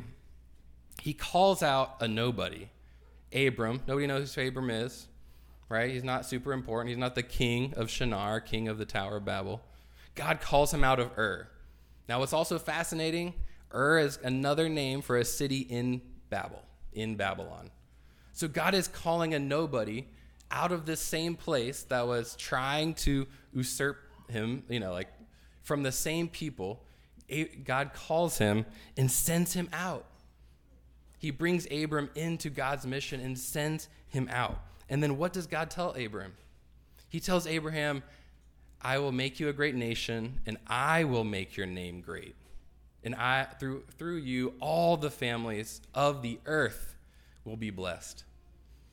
He 1.00 1.12
calls 1.12 1.62
out 1.62 1.96
a 2.00 2.08
nobody, 2.08 2.68
Abram. 3.34 3.80
Nobody 3.86 4.06
knows 4.06 4.34
who 4.34 4.46
Abram 4.46 4.70
is, 4.70 5.06
right? 5.68 5.90
He's 5.90 6.04
not 6.04 6.26
super 6.26 6.52
important. 6.52 6.88
He's 6.88 6.98
not 6.98 7.14
the 7.14 7.22
king 7.22 7.74
of 7.76 7.90
Shinar, 7.90 8.40
king 8.40 8.68
of 8.68 8.78
the 8.78 8.84
Tower 8.84 9.16
of 9.16 9.24
Babel. 9.24 9.62
God 10.14 10.40
calls 10.40 10.74
him 10.74 10.84
out 10.84 11.00
of 11.00 11.16
Ur. 11.18 11.48
Now, 12.08 12.18
what's 12.18 12.32
also 12.32 12.58
fascinating, 12.58 13.34
Ur 13.74 13.98
is 13.98 14.18
another 14.22 14.68
name 14.68 15.00
for 15.00 15.16
a 15.16 15.24
city 15.24 15.60
in 15.60 16.02
Babel, 16.28 16.62
in 16.92 17.16
Babylon. 17.16 17.70
So 18.32 18.48
God 18.48 18.74
is 18.74 18.88
calling 18.88 19.34
a 19.34 19.38
nobody 19.38 20.06
out 20.50 20.72
of 20.72 20.86
this 20.86 21.00
same 21.00 21.36
place 21.36 21.84
that 21.84 22.06
was 22.06 22.34
trying 22.36 22.94
to 22.94 23.26
usurp 23.52 23.98
him, 24.28 24.64
you 24.68 24.80
know, 24.80 24.92
like 24.92 25.08
from 25.62 25.82
the 25.82 25.92
same 25.92 26.28
people. 26.28 26.82
God 27.64 27.92
calls 27.94 28.38
him 28.38 28.66
and 28.96 29.10
sends 29.10 29.52
him 29.52 29.68
out. 29.72 30.06
He 31.18 31.30
brings 31.30 31.66
Abram 31.70 32.10
into 32.14 32.48
God's 32.48 32.86
mission 32.86 33.20
and 33.20 33.38
sends 33.38 33.88
him 34.08 34.28
out. 34.32 34.60
And 34.88 35.02
then 35.02 35.18
what 35.18 35.32
does 35.32 35.46
God 35.46 35.70
tell 35.70 35.90
Abram? 35.90 36.32
He 37.08 37.20
tells 37.20 37.46
Abraham, 37.46 38.02
I 38.80 38.98
will 38.98 39.12
make 39.12 39.38
you 39.38 39.48
a 39.48 39.52
great 39.52 39.74
nation, 39.74 40.40
and 40.46 40.56
I 40.66 41.04
will 41.04 41.24
make 41.24 41.56
your 41.56 41.66
name 41.66 42.00
great. 42.00 42.34
And 43.04 43.14
I 43.14 43.44
through 43.58 43.84
through 43.98 44.16
you 44.16 44.54
all 44.60 44.96
the 44.96 45.10
families 45.10 45.80
of 45.94 46.22
the 46.22 46.38
earth 46.46 46.96
will 47.44 47.56
be 47.56 47.70
blessed. 47.70 48.24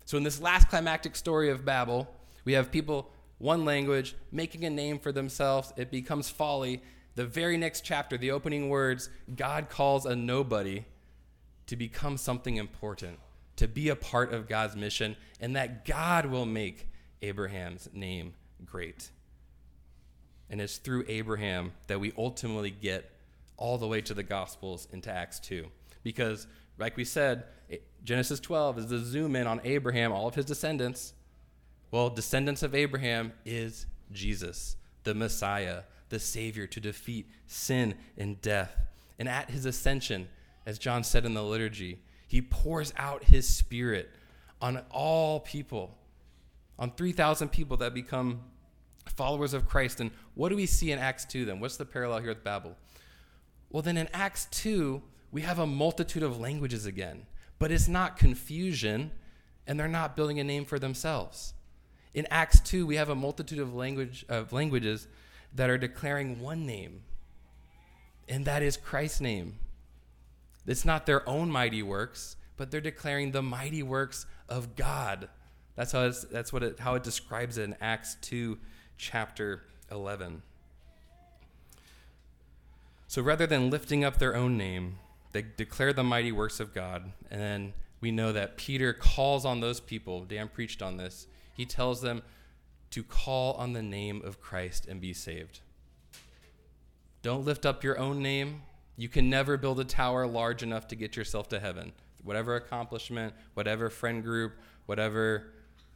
So 0.05 0.17
in 0.17 0.23
this 0.23 0.41
last 0.41 0.69
climactic 0.69 1.15
story 1.15 1.49
of 1.49 1.65
Babel, 1.65 2.07
we 2.45 2.53
have 2.53 2.71
people 2.71 3.11
one 3.37 3.65
language 3.65 4.15
making 4.31 4.63
a 4.65 4.69
name 4.69 4.99
for 4.99 5.11
themselves. 5.11 5.73
It 5.77 5.91
becomes 5.91 6.29
folly. 6.29 6.81
The 7.17 7.25
very 7.25 7.57
next 7.57 7.81
chapter, 7.81 8.15
the 8.15 8.29
opening 8.29 8.69
words, 8.69 9.09
God 9.35 9.69
calls 9.69 10.05
a 10.05 10.15
nobody 10.15 10.85
to 11.65 11.75
become 11.75 12.15
something 12.15 12.57
important, 12.57 13.17
to 13.55 13.67
be 13.67 13.89
a 13.89 13.95
part 13.95 14.31
of 14.35 14.47
God's 14.47 14.75
mission, 14.75 15.15
and 15.41 15.55
that 15.55 15.83
God 15.83 16.27
will 16.27 16.45
make 16.45 16.87
Abraham's 17.23 17.89
name 17.91 18.35
great. 18.63 19.09
And 20.51 20.61
it's 20.61 20.77
through 20.77 21.05
Abraham 21.07 21.71
that 21.87 21.99
we 21.99 22.13
ultimately 22.19 22.69
get 22.69 23.09
all 23.57 23.79
the 23.79 23.87
way 23.87 23.99
to 24.01 24.13
the 24.13 24.21
Gospels 24.21 24.87
into 24.93 25.11
Acts 25.11 25.39
2. 25.39 25.65
Because, 26.03 26.45
like 26.77 26.95
we 26.95 27.03
said, 27.03 27.45
Genesis 28.03 28.39
12 28.39 28.77
is 28.77 28.87
the 28.89 28.99
zoom 28.99 29.35
in 29.35 29.47
on 29.47 29.59
Abraham, 29.63 30.11
all 30.11 30.27
of 30.27 30.35
his 30.35 30.45
descendants. 30.45 31.13
Well, 31.89 32.11
descendants 32.11 32.61
of 32.61 32.75
Abraham 32.75 33.33
is 33.43 33.87
Jesus, 34.11 34.75
the 35.03 35.15
Messiah, 35.15 35.81
the 36.09 36.19
Savior 36.19 36.67
to 36.67 36.79
defeat 36.79 37.29
sin 37.45 37.95
and 38.17 38.41
death. 38.41 38.75
And 39.19 39.27
at 39.27 39.49
his 39.49 39.65
ascension, 39.65 40.27
as 40.65 40.77
John 40.77 41.03
said 41.03 41.25
in 41.25 41.33
the 41.33 41.43
liturgy, 41.43 41.99
he 42.27 42.41
pours 42.41 42.93
out 42.97 43.25
his 43.25 43.47
spirit 43.47 44.09
on 44.61 44.81
all 44.91 45.39
people, 45.39 45.97
on 46.77 46.91
3,000 46.91 47.49
people 47.49 47.77
that 47.77 47.93
become 47.93 48.41
followers 49.15 49.53
of 49.53 49.67
Christ. 49.67 49.99
And 49.99 50.11
what 50.35 50.49
do 50.49 50.55
we 50.55 50.65
see 50.65 50.91
in 50.91 50.99
Acts 50.99 51.25
2 51.25 51.45
then? 51.45 51.59
What's 51.59 51.77
the 51.77 51.85
parallel 51.85 52.19
here 52.19 52.29
with 52.29 52.43
Babel? 52.43 52.75
Well, 53.69 53.81
then 53.81 53.97
in 53.97 54.09
Acts 54.13 54.47
2, 54.51 55.01
we 55.31 55.41
have 55.41 55.59
a 55.59 55.67
multitude 55.67 56.23
of 56.23 56.39
languages 56.39 56.85
again, 56.85 57.25
but 57.59 57.71
it's 57.71 57.87
not 57.87 58.17
confusion, 58.17 59.11
and 59.65 59.79
they're 59.79 59.87
not 59.87 60.15
building 60.15 60.39
a 60.39 60.43
name 60.43 60.65
for 60.65 60.79
themselves. 60.79 61.53
In 62.13 62.27
Acts 62.31 62.59
2, 62.61 62.85
we 62.85 62.95
have 62.95 63.09
a 63.09 63.15
multitude 63.15 63.59
of, 63.59 63.73
language, 63.73 64.25
of 64.29 64.53
languages 64.53 65.07
that 65.57 65.69
are 65.69 65.77
declaring 65.77 66.39
one 66.39 66.65
name, 66.65 67.01
and 68.29 68.45
that 68.45 68.61
is 68.61 68.77
Christ's 68.77 69.21
name. 69.21 69.59
It's 70.65 70.85
not 70.85 71.05
their 71.05 71.27
own 71.27 71.49
mighty 71.49 71.81
works, 71.81 72.35
but 72.57 72.69
they're 72.71 72.79
declaring 72.79 73.31
the 73.31 73.41
mighty 73.41 73.81
works 73.81 74.25
of 74.47 74.75
God. 74.75 75.29
That's 75.75 75.91
how, 75.91 76.11
that's 76.31 76.53
what 76.53 76.63
it, 76.63 76.79
how 76.79 76.95
it 76.95 77.03
describes 77.03 77.57
it 77.57 77.63
in 77.63 77.75
Acts 77.81 78.17
2 78.21 78.57
chapter 78.97 79.63
11. 79.91 80.43
So 83.07 83.21
rather 83.21 83.47
than 83.47 83.69
lifting 83.69 84.03
up 84.03 84.19
their 84.19 84.35
own 84.35 84.57
name, 84.57 84.99
they 85.31 85.45
declare 85.55 85.93
the 85.93 86.03
mighty 86.03 86.31
works 86.31 86.59
of 86.59 86.73
God. 86.73 87.11
And 87.31 87.41
then 87.41 87.73
we 87.99 88.11
know 88.11 88.31
that 88.31 88.57
Peter 88.57 88.93
calls 88.93 89.45
on 89.45 89.59
those 89.59 89.79
people. 89.79 90.23
Dan 90.23 90.49
preached 90.49 90.81
on 90.81 90.97
this. 90.97 91.25
He 91.53 91.65
tells 91.65 92.01
them 92.01 92.21
to 92.91 93.03
call 93.03 93.53
on 93.53 93.73
the 93.73 93.81
name 93.81 94.21
of 94.23 94.41
Christ 94.41 94.87
and 94.87 95.01
be 95.01 95.13
saved. 95.13 95.59
Don't 97.21 97.45
lift 97.45 97.65
up 97.65 97.83
your 97.83 97.97
own 97.97 98.21
name. 98.21 98.61
You 98.95 99.09
can 99.09 99.29
never 99.29 99.57
build 99.57 99.79
a 99.79 99.83
tower 99.83 100.25
large 100.25 100.63
enough 100.63 100.87
to 100.89 100.95
get 100.95 101.15
yourself 101.15 101.49
to 101.49 101.59
heaven. 101.59 101.91
Whatever 102.23 102.55
accomplishment, 102.55 103.33
whatever 103.53 103.89
friend 103.89 104.23
group, 104.23 104.53
whatever 104.85 105.47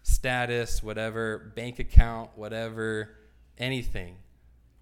status, 0.03 0.83
whatever 0.83 1.51
bank 1.55 1.79
account, 1.79 2.31
whatever 2.35 3.09
anything 3.57 4.15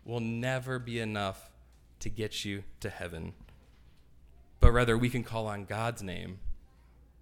will 0.03 0.19
never 0.19 0.79
be 0.79 0.99
enough 0.99 1.51
to 1.99 2.09
get 2.09 2.45
you 2.45 2.63
to 2.79 2.89
heaven. 2.89 3.33
But 4.59 4.71
rather, 4.71 4.97
we 4.97 5.09
can 5.09 5.23
call 5.23 5.47
on 5.47 5.65
God's 5.65 6.01
name, 6.01 6.39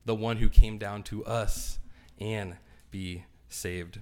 the 0.05 0.15
one 0.15 0.37
who 0.37 0.49
came 0.49 0.77
down 0.77 1.03
to 1.03 1.25
us, 1.25 1.79
and 2.19 2.57
be 2.91 3.25
saved. 3.49 3.99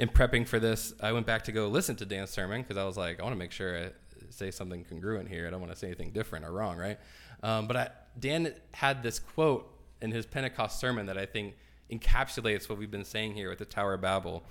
In 0.00 0.08
prepping 0.08 0.48
for 0.48 0.58
this, 0.58 0.94
I 1.02 1.12
went 1.12 1.26
back 1.26 1.44
to 1.44 1.52
go 1.52 1.68
listen 1.68 1.94
to 1.96 2.06
Dan's 2.06 2.30
sermon 2.30 2.62
because 2.62 2.78
I 2.78 2.84
was 2.84 2.96
like, 2.96 3.20
I 3.20 3.22
want 3.22 3.34
to 3.34 3.38
make 3.38 3.52
sure 3.52 3.78
I 3.78 3.90
say 4.30 4.50
something 4.50 4.82
congruent 4.82 5.28
here. 5.28 5.46
I 5.46 5.50
don't 5.50 5.60
want 5.60 5.74
to 5.74 5.78
say 5.78 5.88
anything 5.88 6.10
different 6.10 6.46
or 6.46 6.52
wrong, 6.52 6.78
right? 6.78 6.98
Um, 7.42 7.66
but 7.66 7.76
I, 7.76 7.90
Dan 8.18 8.54
had 8.72 9.02
this 9.02 9.18
quote 9.18 9.70
in 10.00 10.10
his 10.10 10.24
Pentecost 10.24 10.80
sermon 10.80 11.04
that 11.04 11.18
I 11.18 11.26
think 11.26 11.54
encapsulates 11.92 12.66
what 12.66 12.78
we've 12.78 12.90
been 12.90 13.04
saying 13.04 13.34
here 13.34 13.50
with 13.50 13.58
the 13.58 13.66
Tower 13.66 13.92
of 13.92 14.00
Babel. 14.00 14.42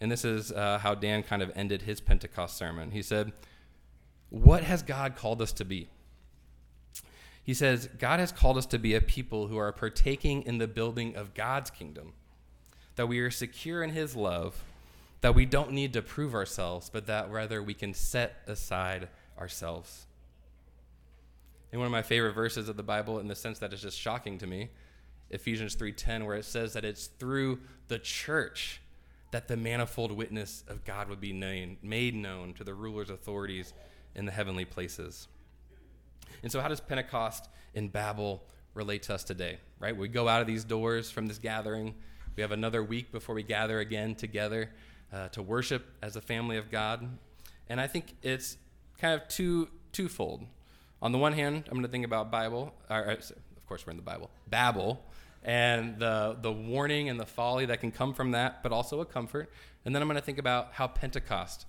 And 0.00 0.10
this 0.10 0.24
is 0.24 0.50
uh, 0.50 0.78
how 0.78 0.96
Dan 0.96 1.22
kind 1.22 1.40
of 1.40 1.52
ended 1.54 1.82
his 1.82 2.00
Pentecost 2.00 2.56
sermon. 2.56 2.90
He 2.90 3.00
said, 3.00 3.32
What 4.30 4.64
has 4.64 4.82
God 4.82 5.14
called 5.14 5.40
us 5.40 5.52
to 5.52 5.64
be? 5.64 5.88
He 7.44 7.54
says, 7.54 7.88
God 8.00 8.18
has 8.18 8.32
called 8.32 8.58
us 8.58 8.66
to 8.66 8.78
be 8.80 8.96
a 8.96 9.00
people 9.00 9.46
who 9.46 9.56
are 9.56 9.70
partaking 9.70 10.42
in 10.42 10.58
the 10.58 10.66
building 10.66 11.14
of 11.14 11.32
God's 11.32 11.70
kingdom, 11.70 12.14
that 12.96 13.06
we 13.06 13.20
are 13.20 13.30
secure 13.30 13.84
in 13.84 13.90
His 13.90 14.16
love, 14.16 14.64
that 15.26 15.34
we 15.34 15.44
don't 15.44 15.72
need 15.72 15.92
to 15.92 16.00
prove 16.00 16.36
ourselves, 16.36 16.88
but 16.88 17.08
that 17.08 17.28
rather 17.32 17.60
we 17.60 17.74
can 17.74 17.92
set 17.92 18.36
aside 18.46 19.08
ourselves. 19.36 20.06
And 21.72 21.80
one 21.80 21.86
of 21.86 21.90
my 21.90 22.02
favorite 22.02 22.34
verses 22.34 22.68
of 22.68 22.76
the 22.76 22.84
Bible, 22.84 23.18
in 23.18 23.26
the 23.26 23.34
sense 23.34 23.58
that 23.58 23.72
it's 23.72 23.82
just 23.82 23.98
shocking 23.98 24.38
to 24.38 24.46
me, 24.46 24.70
Ephesians 25.30 25.74
3:10 25.74 26.26
where 26.26 26.36
it 26.36 26.44
says 26.44 26.74
that 26.74 26.84
it's 26.84 27.08
through 27.08 27.58
the 27.88 27.98
church 27.98 28.80
that 29.32 29.48
the 29.48 29.56
manifold 29.56 30.12
witness 30.12 30.62
of 30.68 30.84
God 30.84 31.08
would 31.08 31.20
be 31.20 31.32
known, 31.32 31.76
made 31.82 32.14
known 32.14 32.54
to 32.54 32.62
the 32.62 32.74
rulers 32.74 33.10
authorities 33.10 33.74
in 34.14 34.26
the 34.26 34.32
heavenly 34.32 34.64
places. 34.64 35.26
And 36.44 36.52
so 36.52 36.60
how 36.60 36.68
does 36.68 36.80
Pentecost 36.80 37.48
in 37.74 37.88
Babel 37.88 38.44
relate 38.74 39.02
to 39.02 39.14
us 39.14 39.24
today? 39.24 39.58
Right? 39.80 39.96
We 39.96 40.06
go 40.06 40.28
out 40.28 40.40
of 40.40 40.46
these 40.46 40.62
doors 40.62 41.10
from 41.10 41.26
this 41.26 41.38
gathering. 41.38 41.96
We 42.36 42.42
have 42.42 42.52
another 42.52 42.84
week 42.84 43.10
before 43.10 43.34
we 43.34 43.42
gather 43.42 43.80
again 43.80 44.14
together 44.14 44.70
uh, 45.12 45.28
to 45.28 45.42
worship 45.42 45.86
as 46.02 46.16
a 46.16 46.20
family 46.20 46.56
of 46.56 46.70
God. 46.70 47.08
And 47.68 47.80
I 47.80 47.86
think 47.86 48.16
it's 48.22 48.56
kind 48.98 49.20
of 49.20 49.26
two 49.28 49.68
twofold. 49.92 50.44
On 51.02 51.12
the 51.12 51.18
one 51.18 51.32
hand, 51.32 51.64
I'm 51.66 51.72
going 51.72 51.84
to 51.84 51.90
think 51.90 52.04
about 52.04 52.30
Bible, 52.30 52.74
or, 52.90 52.98
of 52.98 53.66
course 53.66 53.86
we're 53.86 53.90
in 53.92 53.96
the 53.96 54.02
Bible, 54.02 54.30
Babel, 54.48 55.04
and 55.42 55.98
the, 55.98 56.36
the 56.40 56.50
warning 56.52 57.08
and 57.08 57.20
the 57.20 57.26
folly 57.26 57.66
that 57.66 57.80
can 57.80 57.92
come 57.92 58.12
from 58.12 58.32
that, 58.32 58.62
but 58.62 58.72
also 58.72 59.00
a 59.00 59.04
comfort. 59.04 59.50
And 59.84 59.94
then 59.94 60.02
I'm 60.02 60.08
going 60.08 60.16
to 60.16 60.24
think 60.24 60.38
about 60.38 60.70
how 60.72 60.88
Pentecost 60.88 61.66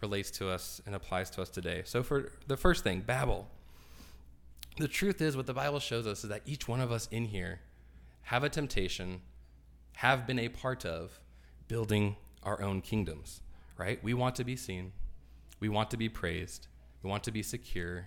relates 0.00 0.30
to 0.32 0.50
us 0.50 0.80
and 0.86 0.94
applies 0.94 1.30
to 1.30 1.42
us 1.42 1.48
today. 1.48 1.82
So, 1.84 2.02
for 2.02 2.32
the 2.46 2.56
first 2.56 2.84
thing, 2.84 3.00
Babel. 3.00 3.48
The 4.76 4.88
truth 4.88 5.20
is, 5.20 5.36
what 5.36 5.46
the 5.46 5.54
Bible 5.54 5.78
shows 5.78 6.04
us 6.04 6.24
is 6.24 6.30
that 6.30 6.42
each 6.46 6.66
one 6.66 6.80
of 6.80 6.90
us 6.90 7.08
in 7.12 7.26
here 7.26 7.60
have 8.22 8.42
a 8.42 8.48
temptation, 8.48 9.20
have 9.92 10.26
been 10.26 10.40
a 10.40 10.48
part 10.48 10.84
of 10.84 11.20
building 11.68 12.16
our 12.44 12.62
own 12.62 12.80
kingdoms, 12.80 13.40
right? 13.76 14.02
We 14.02 14.14
want 14.14 14.36
to 14.36 14.44
be 14.44 14.56
seen, 14.56 14.92
we 15.60 15.68
want 15.68 15.90
to 15.90 15.96
be 15.96 16.08
praised, 16.08 16.68
we 17.02 17.10
want 17.10 17.24
to 17.24 17.32
be 17.32 17.42
secure, 17.42 18.04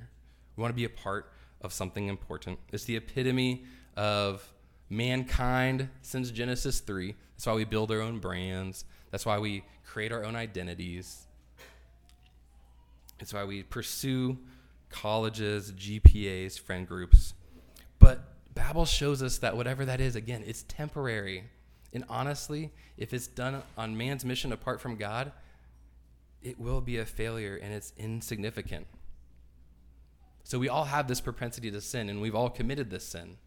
we 0.56 0.62
want 0.62 0.72
to 0.72 0.76
be 0.76 0.86
a 0.86 0.90
part 0.90 1.32
of 1.62 1.74
something 1.74 2.08
important. 2.08 2.60
It's 2.72 2.84
the 2.84 2.96
epitome 2.96 3.66
of 3.96 4.54
mankind 4.90 5.90
since 6.02 6.32
Genesis 6.32 6.80
3. 6.80 7.16
That's 7.36 7.46
why 7.46 7.54
we 7.54 7.66
build 7.66 7.92
our 7.92 8.02
own 8.02 8.20
brands. 8.20 8.86
That's 9.12 9.26
why 9.26 9.40
we 9.40 9.64
create 9.86 10.12
our 10.12 10.24
own 10.24 10.36
identities. 10.36 11.28
It's 13.20 13.34
why 13.34 13.44
we 13.46 13.64
pursue 13.64 14.38
colleges, 14.90 15.72
GPAs, 15.72 16.60
friend 16.60 16.88
groups. 16.88 17.34
But 18.00 18.22
Babel 18.54 18.86
shows 18.86 19.22
us 19.22 19.40
that 19.40 19.58
whatever 19.58 19.86
that 19.86 20.00
is, 20.00 20.16
again, 20.16 20.44
it's 20.46 20.64
temporary. 20.64 21.46
And 21.98 22.06
honestly, 22.10 22.70
if 22.96 23.12
it's 23.12 23.26
done 23.26 23.64
on 23.76 23.98
man's 23.98 24.24
mission 24.24 24.52
apart 24.52 24.80
from 24.80 24.98
God, 24.98 25.32
it 26.44 26.60
will 26.60 26.80
be 26.80 27.00
a 27.00 27.06
failure 27.06 27.56
and 27.56 27.74
it's 27.74 27.92
insignificant. 27.98 28.86
So 30.44 30.60
we 30.60 30.70
all 30.70 30.84
have 30.84 31.08
this 31.08 31.22
propensity 31.22 31.72
to 31.72 31.82
sin, 31.82 32.08
and 32.08 32.22
we've 32.22 32.36
all 32.36 32.52
committed 32.52 32.92
this 32.92 33.04
sin. 33.04 33.38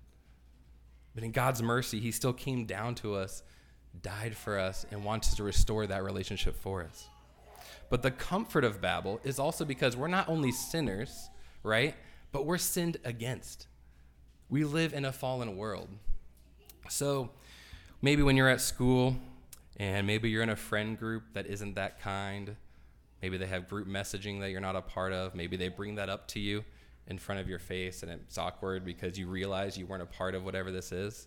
But 1.14 1.22
in 1.22 1.30
God's 1.30 1.62
mercy, 1.62 2.00
He 2.00 2.10
still 2.10 2.32
came 2.32 2.64
down 2.64 2.96
to 2.96 3.14
us, 3.14 3.44
died 4.02 4.36
for 4.36 4.58
us, 4.58 4.84
and 4.90 5.04
wants 5.04 5.36
to 5.36 5.44
restore 5.44 5.86
that 5.86 6.02
relationship 6.02 6.56
for 6.56 6.82
us. 6.82 7.06
But 7.88 8.02
the 8.02 8.10
comfort 8.10 8.64
of 8.64 8.80
Babel 8.80 9.20
is 9.22 9.38
also 9.38 9.64
because 9.64 9.96
we're 9.96 10.08
not 10.08 10.28
only 10.28 10.50
sinners, 10.50 11.30
right? 11.62 11.94
But 12.32 12.46
we're 12.46 12.58
sinned 12.58 12.96
against. 13.04 13.68
We 14.48 14.64
live 14.64 14.92
in 14.92 15.04
a 15.04 15.12
fallen 15.12 15.56
world. 15.56 15.88
So 16.88 17.30
maybe 18.02 18.22
when 18.22 18.36
you're 18.36 18.48
at 18.48 18.60
school 18.60 19.16
and 19.76 20.06
maybe 20.06 20.30
you're 20.30 20.42
in 20.42 20.50
a 20.50 20.56
friend 20.56 20.98
group 20.98 21.24
that 21.34 21.46
isn't 21.46 21.74
that 21.74 22.00
kind, 22.00 22.56
maybe 23.22 23.36
they 23.36 23.46
have 23.46 23.68
group 23.68 23.86
messaging 23.86 24.40
that 24.40 24.50
you're 24.50 24.60
not 24.60 24.76
a 24.76 24.82
part 24.82 25.12
of, 25.12 25.34
maybe 25.34 25.56
they 25.56 25.68
bring 25.68 25.94
that 25.96 26.08
up 26.08 26.26
to 26.28 26.40
you 26.40 26.64
in 27.06 27.18
front 27.18 27.40
of 27.40 27.48
your 27.48 27.58
face 27.58 28.02
and 28.02 28.10
it's 28.10 28.38
awkward 28.38 28.84
because 28.84 29.18
you 29.18 29.26
realize 29.26 29.76
you 29.76 29.86
weren't 29.86 30.02
a 30.02 30.06
part 30.06 30.34
of 30.34 30.44
whatever 30.44 30.70
this 30.70 30.92
is. 30.92 31.26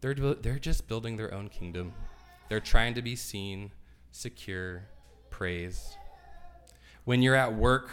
They're, 0.00 0.14
they're 0.14 0.58
just 0.58 0.86
building 0.88 1.16
their 1.16 1.32
own 1.32 1.48
kingdom. 1.48 1.92
They're 2.48 2.60
trying 2.60 2.94
to 2.94 3.02
be 3.02 3.16
seen, 3.16 3.72
secure, 4.10 4.84
praised. 5.30 5.96
When 7.04 7.22
you're 7.22 7.34
at 7.34 7.54
work 7.54 7.90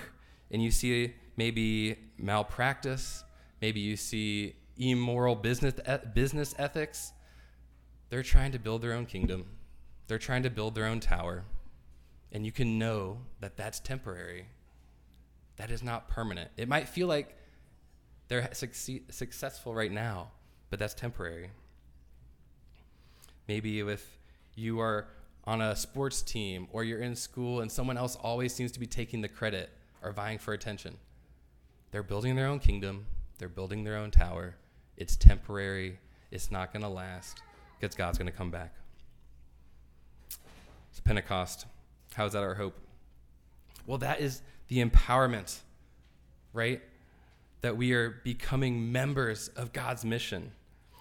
and 0.52 0.62
you 0.64 0.72
see 0.72 1.14
maybe 1.38 1.98
malpractice, 2.18 3.24
maybe 3.62 3.80
you 3.80 3.96
see 3.96 4.56
immoral 4.78 5.36
business, 5.36 5.76
eh, 5.86 5.98
business 6.14 6.54
ethics, 6.58 7.14
they're 8.12 8.22
trying 8.22 8.52
to 8.52 8.60
build 8.60 8.84
their 8.84 8.94
own 8.94 9.08
kingdom. 9.08 9.46
They're 10.06 10.20
trying 10.20 10.44
to 10.44 10.50
build 10.52 10.76
their 10.76 10.86
own 10.86 11.00
tower. 11.00 11.46
And 12.32 12.46
you 12.46 12.52
can 12.52 12.78
know 12.78 13.20
that 13.40 13.58
that's 13.58 13.80
temporary 13.80 14.46
that 15.56 15.70
is 15.70 15.84
not 15.84 16.10
permanent. 16.10 16.50
It 16.58 16.68
might 16.68 16.90
feel 16.90 17.08
like 17.08 17.38
they're 18.28 18.50
succeed, 18.54 19.14
successful 19.14 19.76
right 19.76 19.92
now, 19.92 20.32
but 20.72 20.80
that's 20.80 20.94
temporary. 20.94 21.52
Maybe 23.48 23.80
if 23.80 24.18
you 24.56 24.80
are 24.80 25.08
on 25.46 25.62
a 25.62 25.76
sports 25.76 26.22
team 26.22 26.68
or 26.72 26.84
you're 26.84 27.02
in 27.02 27.16
school 27.16 27.62
and 27.62 27.72
someone 27.72 27.98
else 27.98 28.16
always 28.16 28.56
seems 28.56 28.72
to 28.72 28.80
be 28.80 28.88
taking 28.88 29.22
the 29.22 29.28
credit 29.28 29.70
or 30.02 30.12
vying 30.12 30.40
for 30.40 30.54
attention, 30.54 30.98
they're 31.92 32.02
building 32.02 32.36
their 32.36 32.48
own 32.48 32.60
kingdom, 32.60 33.06
they're 33.38 33.48
building 33.48 33.84
their 33.84 33.98
own 33.98 34.10
tower. 34.10 34.56
It's 34.98 35.16
temporary, 35.16 36.00
it's 36.32 36.50
not 36.50 36.74
going 36.74 36.84
to 36.84 36.90
last 36.90 37.42
because 37.82 37.96
God's 37.96 38.20
going 38.20 38.32
to 38.32 38.38
come 38.38 38.52
back. 38.52 38.76
It's 40.92 41.00
Pentecost. 41.00 41.66
How 42.14 42.28
is 42.28 42.34
that 42.34 42.44
our 42.44 42.54
hope? 42.54 42.76
Well, 43.88 43.98
that 43.98 44.22
is 44.22 44.44
the 44.68 44.86
empowerment, 44.86 45.58
right? 46.54 46.80
That 47.62 47.78
we 47.78 47.94
are 47.94 48.22
becoming 48.24 48.92
members 48.92 49.48
of 49.50 49.74
God's 49.74 50.06
mission. 50.06 50.52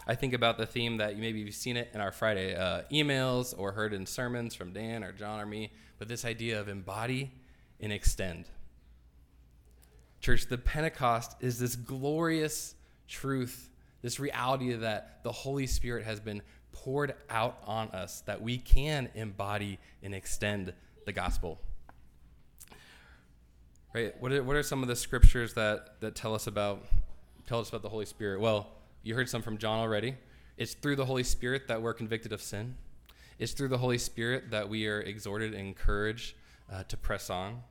I 0.06 0.14
think 0.14 0.32
about 0.32 0.56
the 0.56 0.64
theme 0.64 0.96
that 0.96 1.16
you 1.16 1.20
maybe 1.20 1.40
you've 1.40 1.54
seen 1.54 1.76
it 1.76 1.90
in 1.92 2.00
our 2.00 2.12
Friday 2.12 2.56
uh, 2.56 2.82
emails 2.90 3.54
or 3.56 3.72
heard 3.72 3.92
in 3.92 4.06
sermons 4.06 4.54
from 4.54 4.72
Dan 4.72 5.04
or 5.04 5.12
John 5.12 5.38
or 5.38 5.46
me, 5.46 5.72
but 5.98 6.08
this 6.08 6.24
idea 6.24 6.58
of 6.58 6.68
embody 6.68 7.30
and 7.78 7.92
extend. 7.92 8.46
Church, 10.20 10.46
the 10.46 10.58
Pentecost 10.58 11.36
is 11.40 11.58
this 11.58 11.76
glorious 11.76 12.74
truth, 13.06 13.68
this 14.00 14.18
reality 14.18 14.72
that 14.72 15.22
the 15.24 15.32
Holy 15.32 15.66
Spirit 15.66 16.04
has 16.04 16.20
been 16.20 16.40
poured 16.72 17.14
out 17.28 17.58
on 17.66 17.88
us, 17.88 18.22
that 18.22 18.40
we 18.40 18.58
can 18.58 19.08
embody 19.14 19.78
and 20.02 20.14
extend 20.14 20.72
the 21.06 21.12
gospel 21.12 21.60
right? 23.94 24.14
What 24.20 24.32
are, 24.32 24.42
what 24.42 24.56
are 24.56 24.62
some 24.62 24.82
of 24.82 24.88
the 24.88 24.96
scriptures 24.96 25.54
that, 25.54 26.00
that 26.00 26.14
tell 26.14 26.34
us 26.34 26.46
about 26.46 26.84
tell 27.46 27.60
us 27.60 27.68
about 27.68 27.82
the 27.82 27.88
Holy 27.88 28.06
Spirit? 28.06 28.40
Well, 28.40 28.68
you 29.02 29.14
heard 29.14 29.28
some 29.28 29.42
from 29.42 29.58
John 29.58 29.78
already. 29.80 30.14
It's 30.56 30.74
through 30.74 30.96
the 30.96 31.06
Holy 31.06 31.24
Spirit 31.24 31.68
that 31.68 31.82
we're 31.82 31.94
convicted 31.94 32.32
of 32.32 32.40
sin. 32.40 32.76
It's 33.38 33.52
through 33.52 33.68
the 33.68 33.78
Holy 33.78 33.98
Spirit 33.98 34.50
that 34.50 34.68
we 34.68 34.86
are 34.86 35.00
exhorted 35.00 35.54
and 35.54 35.68
encouraged 35.68 36.34
uh, 36.70 36.84
to 36.84 36.96
press 36.96 37.30
on. 37.30 37.62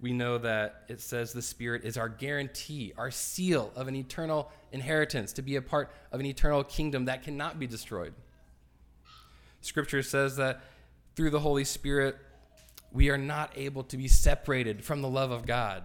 We 0.00 0.12
know 0.12 0.38
that 0.38 0.84
it 0.88 1.00
says 1.00 1.32
the 1.32 1.42
Spirit 1.42 1.84
is 1.84 1.98
our 1.98 2.08
guarantee, 2.08 2.92
our 2.96 3.10
seal 3.10 3.70
of 3.76 3.86
an 3.86 3.94
eternal 3.94 4.50
inheritance, 4.72 5.32
to 5.34 5.42
be 5.42 5.56
a 5.56 5.62
part 5.62 5.90
of 6.10 6.20
an 6.20 6.26
eternal 6.26 6.64
kingdom 6.64 7.04
that 7.04 7.22
cannot 7.22 7.58
be 7.58 7.66
destroyed. 7.66 8.14
Scripture 9.60 10.02
says 10.02 10.36
that 10.36 10.62
through 11.16 11.30
the 11.30 11.40
Holy 11.40 11.64
Spirit, 11.64 12.16
we 12.92 13.10
are 13.10 13.18
not 13.18 13.52
able 13.56 13.84
to 13.84 13.96
be 13.96 14.08
separated 14.08 14.82
from 14.82 15.02
the 15.02 15.08
love 15.08 15.30
of 15.30 15.46
God. 15.46 15.82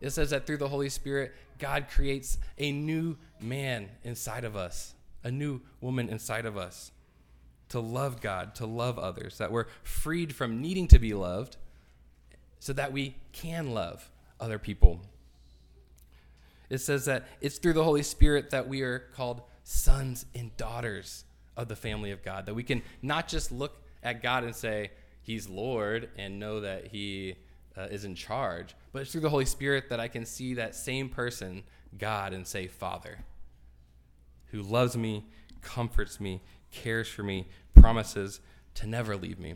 It 0.00 0.10
says 0.10 0.30
that 0.30 0.46
through 0.46 0.56
the 0.58 0.68
Holy 0.68 0.88
Spirit, 0.88 1.32
God 1.58 1.86
creates 1.88 2.38
a 2.58 2.72
new 2.72 3.16
man 3.40 3.88
inside 4.02 4.44
of 4.44 4.56
us, 4.56 4.94
a 5.22 5.30
new 5.30 5.60
woman 5.80 6.08
inside 6.08 6.44
of 6.44 6.56
us 6.56 6.90
to 7.68 7.80
love 7.80 8.20
God, 8.20 8.54
to 8.56 8.66
love 8.66 8.98
others, 8.98 9.38
that 9.38 9.50
we're 9.50 9.66
freed 9.82 10.34
from 10.34 10.60
needing 10.60 10.88
to 10.88 10.98
be 10.98 11.14
loved 11.14 11.56
so 12.64 12.72
that 12.72 12.94
we 12.94 13.14
can 13.32 13.74
love 13.74 14.10
other 14.40 14.58
people. 14.58 14.98
It 16.70 16.78
says 16.78 17.04
that 17.04 17.26
it's 17.42 17.58
through 17.58 17.74
the 17.74 17.84
Holy 17.84 18.02
Spirit 18.02 18.48
that 18.52 18.66
we 18.66 18.80
are 18.80 19.00
called 19.00 19.42
sons 19.64 20.24
and 20.34 20.56
daughters 20.56 21.24
of 21.58 21.68
the 21.68 21.76
family 21.76 22.10
of 22.10 22.22
God, 22.22 22.46
that 22.46 22.54
we 22.54 22.62
can 22.62 22.80
not 23.02 23.28
just 23.28 23.52
look 23.52 23.82
at 24.02 24.22
God 24.22 24.44
and 24.44 24.56
say, 24.56 24.92
He's 25.20 25.46
Lord 25.46 26.08
and 26.16 26.38
know 26.38 26.60
that 26.60 26.86
He 26.86 27.36
uh, 27.76 27.82
is 27.90 28.06
in 28.06 28.14
charge. 28.14 28.74
But 28.94 29.02
it's 29.02 29.12
through 29.12 29.20
the 29.20 29.28
Holy 29.28 29.44
Spirit 29.44 29.90
that 29.90 30.00
I 30.00 30.08
can 30.08 30.24
see 30.24 30.54
that 30.54 30.74
same 30.74 31.10
person, 31.10 31.64
God, 31.98 32.32
and 32.32 32.46
say, 32.46 32.66
Father, 32.66 33.18
who 34.52 34.62
loves 34.62 34.96
me, 34.96 35.26
comforts 35.60 36.18
me, 36.18 36.40
cares 36.70 37.08
for 37.08 37.24
me, 37.24 37.46
promises 37.74 38.40
to 38.76 38.86
never 38.86 39.18
leave 39.18 39.38
me. 39.38 39.52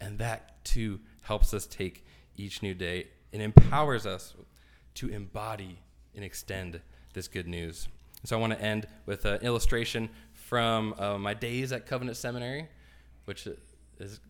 And 0.00 0.16
that 0.16 0.64
too 0.64 1.00
helps 1.22 1.54
us 1.54 1.66
take 1.66 2.04
each 2.36 2.62
new 2.62 2.74
day 2.74 3.08
and 3.32 3.42
empowers 3.42 4.06
us 4.06 4.34
to 4.94 5.08
embody 5.08 5.78
and 6.14 6.24
extend 6.24 6.80
this 7.14 7.28
good 7.28 7.46
news. 7.46 7.88
So 8.24 8.36
I 8.36 8.40
want 8.40 8.52
to 8.52 8.60
end 8.60 8.86
with 9.06 9.24
an 9.24 9.40
illustration 9.42 10.10
from 10.32 10.94
uh, 10.98 11.18
my 11.18 11.34
days 11.34 11.72
at 11.72 11.86
Covenant 11.86 12.16
Seminary, 12.16 12.68
which 13.24 13.46
is 13.98 14.20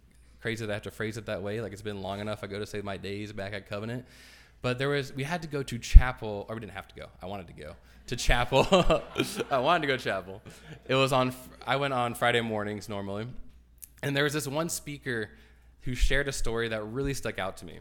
crazy 0.41 0.65
that 0.65 0.73
I 0.73 0.75
have 0.75 0.83
to 0.83 0.91
phrase 0.91 1.17
it 1.17 1.27
that 1.27 1.43
way. 1.43 1.61
Like 1.61 1.73
it's 1.73 1.83
been 1.83 2.03
long 2.03 2.21
enough. 2.21 2.45
I 2.45 2.47
go 2.47 2.59
to 2.59 2.67
say 2.67 2.81
my 2.81 2.97
days 2.97 3.33
back 3.33 3.53
at 3.53 3.69
Covenant. 3.69 4.05
But 4.63 4.79
there 4.79 4.91
was, 4.91 5.15
we 5.15 5.25
had 5.25 5.43
to 5.43 5.49
go 5.49 5.63
to 5.63 5.79
chapel, 5.79 6.45
or 6.49 6.55
we 6.55 6.61
didn't 6.61 6.75
have 6.75 6.89
to 6.89 6.95
go. 6.95 7.07
I 7.23 7.27
wanted 7.27 7.47
to 7.47 7.55
go 7.55 7.75
to 8.09 8.17
chapel. 8.17 8.67
I 9.51 9.59
wanted 9.59 9.83
to 9.83 9.87
go 9.87 9.97
to 9.97 10.05
chapel. 10.05 10.43
It 10.87 10.95
was 10.95 11.13
on, 11.13 11.33
I 11.67 11.77
went 11.77 11.95
on 11.95 12.15
Friday 12.15 12.43
mornings 12.43 12.89
normally. 12.89 13.27
And 14.03 14.15
there 14.15 14.25
was 14.25 14.35
this 14.35 14.47
one 14.47 14.69
speaker 14.69 15.31
who 15.83 15.95
shared 15.95 16.29
a 16.29 16.33
story 16.33 16.69
that 16.69 16.83
really 16.85 17.15
stuck 17.15 17.39
out 17.39 17.57
to 17.59 17.65
me. 17.65 17.79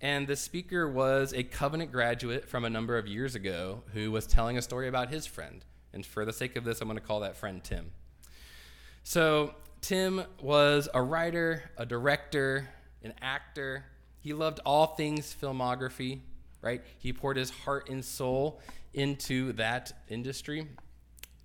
And 0.00 0.26
the 0.26 0.36
speaker 0.36 0.88
was 0.88 1.32
a 1.32 1.44
Covenant 1.44 1.92
graduate 1.92 2.48
from 2.48 2.64
a 2.64 2.70
number 2.70 2.98
of 2.98 3.06
years 3.06 3.36
ago 3.36 3.82
who 3.92 4.10
was 4.10 4.26
telling 4.26 4.58
a 4.58 4.62
story 4.62 4.88
about 4.88 5.10
his 5.10 5.26
friend. 5.26 5.64
And 5.92 6.04
for 6.04 6.24
the 6.24 6.32
sake 6.32 6.56
of 6.56 6.64
this, 6.64 6.80
I'm 6.80 6.88
going 6.88 6.98
to 6.98 7.04
call 7.04 7.20
that 7.20 7.36
friend 7.36 7.62
Tim. 7.62 7.92
So 9.04 9.54
Tim 9.80 10.24
was 10.40 10.88
a 10.92 11.02
writer, 11.02 11.70
a 11.76 11.86
director, 11.86 12.68
an 13.02 13.14
actor. 13.22 13.84
He 14.20 14.32
loved 14.32 14.60
all 14.64 14.86
things 14.86 15.34
filmography, 15.40 16.20
right? 16.62 16.82
He 16.98 17.12
poured 17.12 17.36
his 17.36 17.50
heart 17.50 17.88
and 17.88 18.04
soul 18.04 18.60
into 18.94 19.52
that 19.54 19.92
industry. 20.08 20.66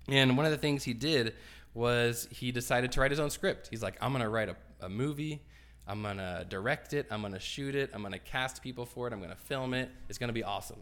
And 0.08 0.36
one 0.36 0.46
of 0.46 0.52
the 0.52 0.58
things 0.58 0.84
he 0.84 0.94
did 0.94 1.34
was 1.74 2.28
he 2.30 2.50
decided 2.50 2.90
to 2.92 3.00
write 3.00 3.10
his 3.10 3.20
own 3.20 3.30
script. 3.30 3.68
He's 3.70 3.82
like, 3.82 3.96
I'm 4.00 4.12
going 4.12 4.22
to 4.22 4.28
write 4.28 4.48
a, 4.48 4.56
a 4.80 4.88
movie. 4.88 5.42
I'm 5.88 6.02
going 6.02 6.18
to 6.18 6.46
direct 6.48 6.92
it. 6.92 7.06
I'm 7.10 7.22
going 7.22 7.32
to 7.32 7.40
shoot 7.40 7.74
it. 7.74 7.90
I'm 7.94 8.02
going 8.02 8.12
to 8.12 8.18
cast 8.18 8.62
people 8.62 8.84
for 8.84 9.06
it. 9.06 9.12
I'm 9.12 9.20
going 9.20 9.30
to 9.30 9.36
film 9.36 9.72
it. 9.72 9.90
It's 10.10 10.18
going 10.18 10.28
to 10.28 10.34
be 10.34 10.44
awesome. 10.44 10.78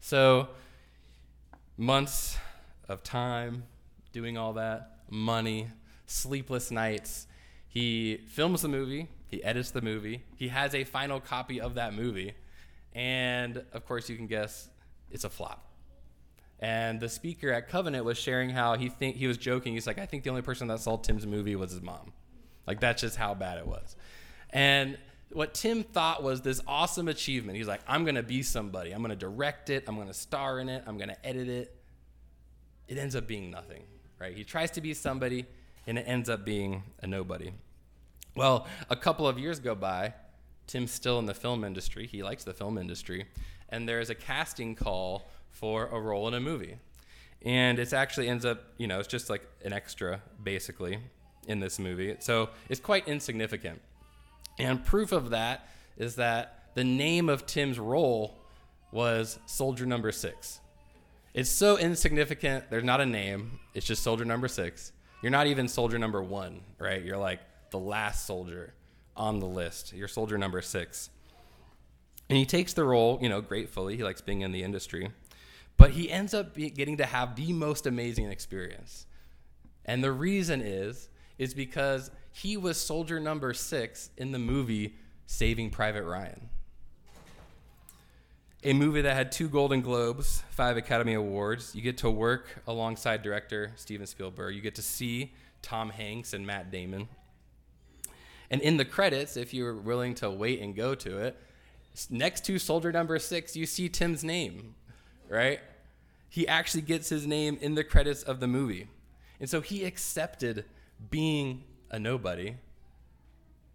So, 0.00 0.48
months 1.76 2.38
of 2.88 3.02
time 3.02 3.64
doing 4.12 4.38
all 4.38 4.52
that, 4.52 4.98
money, 5.10 5.68
sleepless 6.06 6.70
nights. 6.70 7.26
He 7.68 8.18
films 8.28 8.62
the 8.62 8.68
movie, 8.68 9.08
he 9.26 9.42
edits 9.42 9.72
the 9.72 9.82
movie, 9.82 10.22
he 10.36 10.48
has 10.48 10.74
a 10.74 10.84
final 10.84 11.18
copy 11.18 11.60
of 11.60 11.74
that 11.74 11.92
movie, 11.92 12.34
And 12.94 13.64
of 13.72 13.84
course, 13.84 14.08
you 14.08 14.16
can 14.16 14.28
guess 14.28 14.68
it's 15.10 15.24
a 15.24 15.30
flop. 15.30 15.66
And 16.60 17.00
the 17.00 17.08
speaker 17.08 17.50
at 17.50 17.68
Covenant 17.68 18.04
was 18.04 18.16
sharing 18.16 18.50
how 18.50 18.76
he 18.76 18.88
think 18.88 19.16
he 19.16 19.26
was 19.26 19.36
joking. 19.36 19.72
He's 19.74 19.86
like, 19.86 19.98
I 19.98 20.06
think 20.06 20.22
the 20.22 20.30
only 20.30 20.42
person 20.42 20.68
that 20.68 20.78
saw 20.78 20.96
Tim's 20.96 21.26
movie 21.26 21.56
was 21.56 21.72
his 21.72 21.82
mom. 21.82 22.12
Like 22.66 22.80
that's 22.80 23.02
just 23.02 23.16
how 23.16 23.34
bad 23.34 23.58
it 23.58 23.66
was. 23.66 23.96
And 24.50 24.98
what 25.30 25.52
Tim 25.52 25.82
thought 25.82 26.22
was 26.22 26.42
this 26.42 26.60
awesome 26.66 27.08
achievement. 27.08 27.58
He's 27.58 27.66
like, 27.66 27.80
I'm 27.88 28.04
gonna 28.04 28.22
be 28.22 28.42
somebody. 28.42 28.92
I'm 28.92 29.02
gonna 29.02 29.16
direct 29.16 29.68
it. 29.70 29.84
I'm 29.86 29.96
gonna 29.96 30.14
star 30.14 30.60
in 30.60 30.68
it. 30.68 30.84
I'm 30.86 30.96
gonna 30.96 31.16
edit 31.24 31.48
it. 31.48 31.76
It 32.86 32.98
ends 32.98 33.16
up 33.16 33.26
being 33.26 33.50
nothing, 33.50 33.82
right? 34.18 34.36
He 34.36 34.44
tries 34.44 34.70
to 34.72 34.80
be 34.80 34.94
somebody, 34.94 35.46
and 35.86 35.98
it 35.98 36.02
ends 36.06 36.28
up 36.28 36.44
being 36.44 36.82
a 37.02 37.06
nobody. 37.06 37.52
Well, 38.36 38.66
a 38.90 38.96
couple 38.96 39.26
of 39.26 39.38
years 39.38 39.58
go 39.58 39.74
by. 39.74 40.14
Tim's 40.66 40.92
still 40.92 41.18
in 41.18 41.26
the 41.26 41.34
film 41.34 41.64
industry. 41.64 42.06
He 42.06 42.22
likes 42.22 42.44
the 42.44 42.54
film 42.54 42.78
industry, 42.78 43.26
and 43.68 43.88
there's 43.88 44.10
a 44.10 44.14
casting 44.14 44.74
call 44.74 45.30
for 45.50 45.86
a 45.86 46.00
role 46.00 46.28
in 46.28 46.34
a 46.34 46.40
movie. 46.40 46.76
And 47.42 47.78
it 47.78 47.92
actually 47.92 48.28
ends 48.28 48.44
up, 48.44 48.64
you 48.78 48.86
know, 48.86 48.98
it's 48.98 49.08
just 49.08 49.28
like 49.28 49.46
an 49.64 49.72
extra, 49.72 50.22
basically, 50.42 50.98
in 51.44 51.60
this 51.60 51.78
movie. 51.78 52.16
So 52.20 52.50
it's 52.68 52.80
quite 52.80 53.08
insignificant. 53.08 53.80
And 54.58 54.84
proof 54.84 55.12
of 55.12 55.30
that 55.30 55.68
is 55.96 56.16
that 56.16 56.70
the 56.74 56.84
name 56.84 57.28
of 57.28 57.46
Tim's 57.46 57.78
role 57.78 58.38
was 58.92 59.38
Soldier 59.46 59.86
Number 59.86 60.12
Six. 60.12 60.60
It's 61.32 61.50
so 61.50 61.76
insignificant, 61.78 62.70
there's 62.70 62.84
not 62.84 63.00
a 63.00 63.06
name, 63.06 63.58
it's 63.74 63.86
just 63.86 64.02
Soldier 64.02 64.24
Number 64.24 64.46
Six. 64.46 64.92
You're 65.20 65.32
not 65.32 65.46
even 65.46 65.66
Soldier 65.68 65.98
Number 65.98 66.22
One, 66.22 66.60
right? 66.78 67.02
You're 67.02 67.16
like 67.16 67.40
the 67.70 67.78
last 67.78 68.26
soldier 68.26 68.74
on 69.16 69.40
the 69.40 69.46
list. 69.46 69.92
You're 69.92 70.08
Soldier 70.08 70.38
Number 70.38 70.62
Six. 70.62 71.10
And 72.28 72.38
he 72.38 72.46
takes 72.46 72.72
the 72.72 72.84
role, 72.84 73.18
you 73.20 73.28
know, 73.28 73.40
gratefully. 73.40 73.96
He 73.96 74.04
likes 74.04 74.20
being 74.20 74.42
in 74.42 74.52
the 74.52 74.62
industry. 74.62 75.10
But 75.76 75.90
he 75.90 76.10
ends 76.10 76.34
up 76.34 76.54
getting 76.56 76.98
to 76.98 77.06
have 77.06 77.36
the 77.36 77.52
most 77.52 77.86
amazing 77.86 78.30
experience. 78.30 79.06
And 79.84 80.02
the 80.02 80.12
reason 80.12 80.60
is 80.60 81.08
is 81.38 81.54
because 81.54 82.10
he 82.32 82.56
was 82.56 82.76
soldier 82.76 83.20
number 83.20 83.54
6 83.54 84.10
in 84.16 84.32
the 84.32 84.38
movie 84.38 84.96
Saving 85.26 85.70
Private 85.70 86.04
Ryan. 86.04 86.48
A 88.62 88.72
movie 88.72 89.02
that 89.02 89.14
had 89.14 89.30
two 89.30 89.48
Golden 89.48 89.82
Globes, 89.82 90.42
five 90.50 90.76
Academy 90.76 91.14
Awards. 91.14 91.74
You 91.74 91.82
get 91.82 91.98
to 91.98 92.10
work 92.10 92.62
alongside 92.66 93.22
director 93.22 93.72
Steven 93.76 94.06
Spielberg. 94.06 94.54
You 94.54 94.62
get 94.62 94.74
to 94.76 94.82
see 94.82 95.34
Tom 95.60 95.90
Hanks 95.90 96.32
and 96.32 96.46
Matt 96.46 96.70
Damon. 96.70 97.08
And 98.50 98.62
in 98.62 98.78
the 98.78 98.84
credits, 98.84 99.36
if 99.36 99.52
you're 99.52 99.74
willing 99.74 100.14
to 100.16 100.30
wait 100.30 100.60
and 100.60 100.74
go 100.74 100.94
to 100.94 101.18
it, 101.18 101.36
next 102.08 102.44
to 102.46 102.58
soldier 102.58 102.90
number 102.90 103.18
six, 103.18 103.54
you 103.54 103.66
see 103.66 103.88
Tim's 103.88 104.24
name 104.24 104.74
right? 105.28 105.60
He 106.28 106.46
actually 106.48 106.82
gets 106.82 107.08
his 107.08 107.26
name 107.26 107.58
in 107.60 107.74
the 107.74 107.84
credits 107.84 108.22
of 108.22 108.40
the 108.40 108.46
movie. 108.46 108.88
And 109.40 109.48
so 109.48 109.60
he 109.60 109.84
accepted 109.84 110.64
being 111.10 111.64
a 111.90 111.98
nobody 111.98 112.56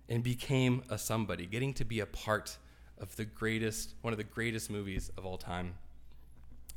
and 0.07 0.23
became 0.23 0.83
a 0.89 0.97
somebody, 0.97 1.45
getting 1.45 1.73
to 1.75 1.85
be 1.85 1.99
a 1.99 2.05
part 2.05 2.57
of 2.99 3.15
the 3.15 3.25
greatest, 3.25 3.93
one 4.01 4.13
of 4.13 4.17
the 4.17 4.23
greatest 4.23 4.69
movies 4.69 5.11
of 5.17 5.25
all 5.25 5.37
time. 5.37 5.75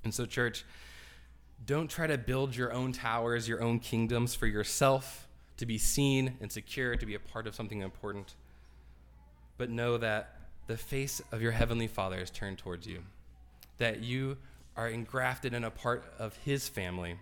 And 0.05 0.12
so, 0.12 0.26
church, 0.26 0.64
don't 1.64 1.88
try 1.88 2.07
to 2.07 2.18
build 2.18 2.57
your 2.57 2.72
own 2.72 2.92
towers, 2.92 3.48
your 3.48 3.62
own 3.62 3.78
kingdoms 3.78 4.35
for 4.35 4.46
yourself 4.46 5.28
to 5.57 5.66
be 5.66 5.78
seen 5.78 6.37
and 6.40 6.50
secure, 6.50 6.96
to 6.96 7.07
be 7.07 7.14
a 7.14 7.20
part 7.20 7.46
of 7.46 7.55
something 7.55 7.81
important. 7.81 8.35
But 9.59 9.70
know 9.70 9.96
that 9.98 10.37
the 10.66 10.76
face 10.76 11.22
of 11.31 11.40
your 11.40 11.52
heavenly 11.52 11.87
Father 11.87 12.18
is 12.18 12.31
turned 12.31 12.59
towards 12.59 12.87
you, 12.87 13.02
that 13.78 14.00
you 14.00 14.38
are 14.76 14.88
engrafted 14.88 15.55
in 15.55 15.64
a 15.64 15.70
part 15.70 16.05
of 16.18 16.37
his 16.37 16.68
family. 16.68 17.16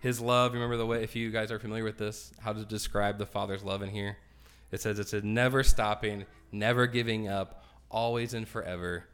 His 0.00 0.20
love, 0.20 0.52
remember 0.54 0.76
the 0.76 0.86
way, 0.86 1.02
if 1.02 1.16
you 1.16 1.30
guys 1.30 1.50
are 1.50 1.58
familiar 1.58 1.84
with 1.84 1.98
this, 1.98 2.32
how 2.40 2.52
to 2.52 2.64
describe 2.64 3.18
the 3.18 3.26
Father's 3.26 3.64
love 3.64 3.82
in 3.82 3.90
here? 3.90 4.16
It 4.70 4.80
says 4.80 4.98
it's 4.98 5.12
a 5.12 5.22
never 5.22 5.62
stopping, 5.62 6.24
never 6.52 6.86
giving 6.86 7.28
up, 7.28 7.64
always 7.90 8.34
and 8.34 8.46
forever 8.46 9.06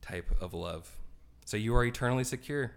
type 0.00 0.30
of 0.40 0.54
love. 0.54 0.96
So 1.44 1.56
you 1.56 1.74
are 1.76 1.84
eternally 1.84 2.24
secure. 2.24 2.72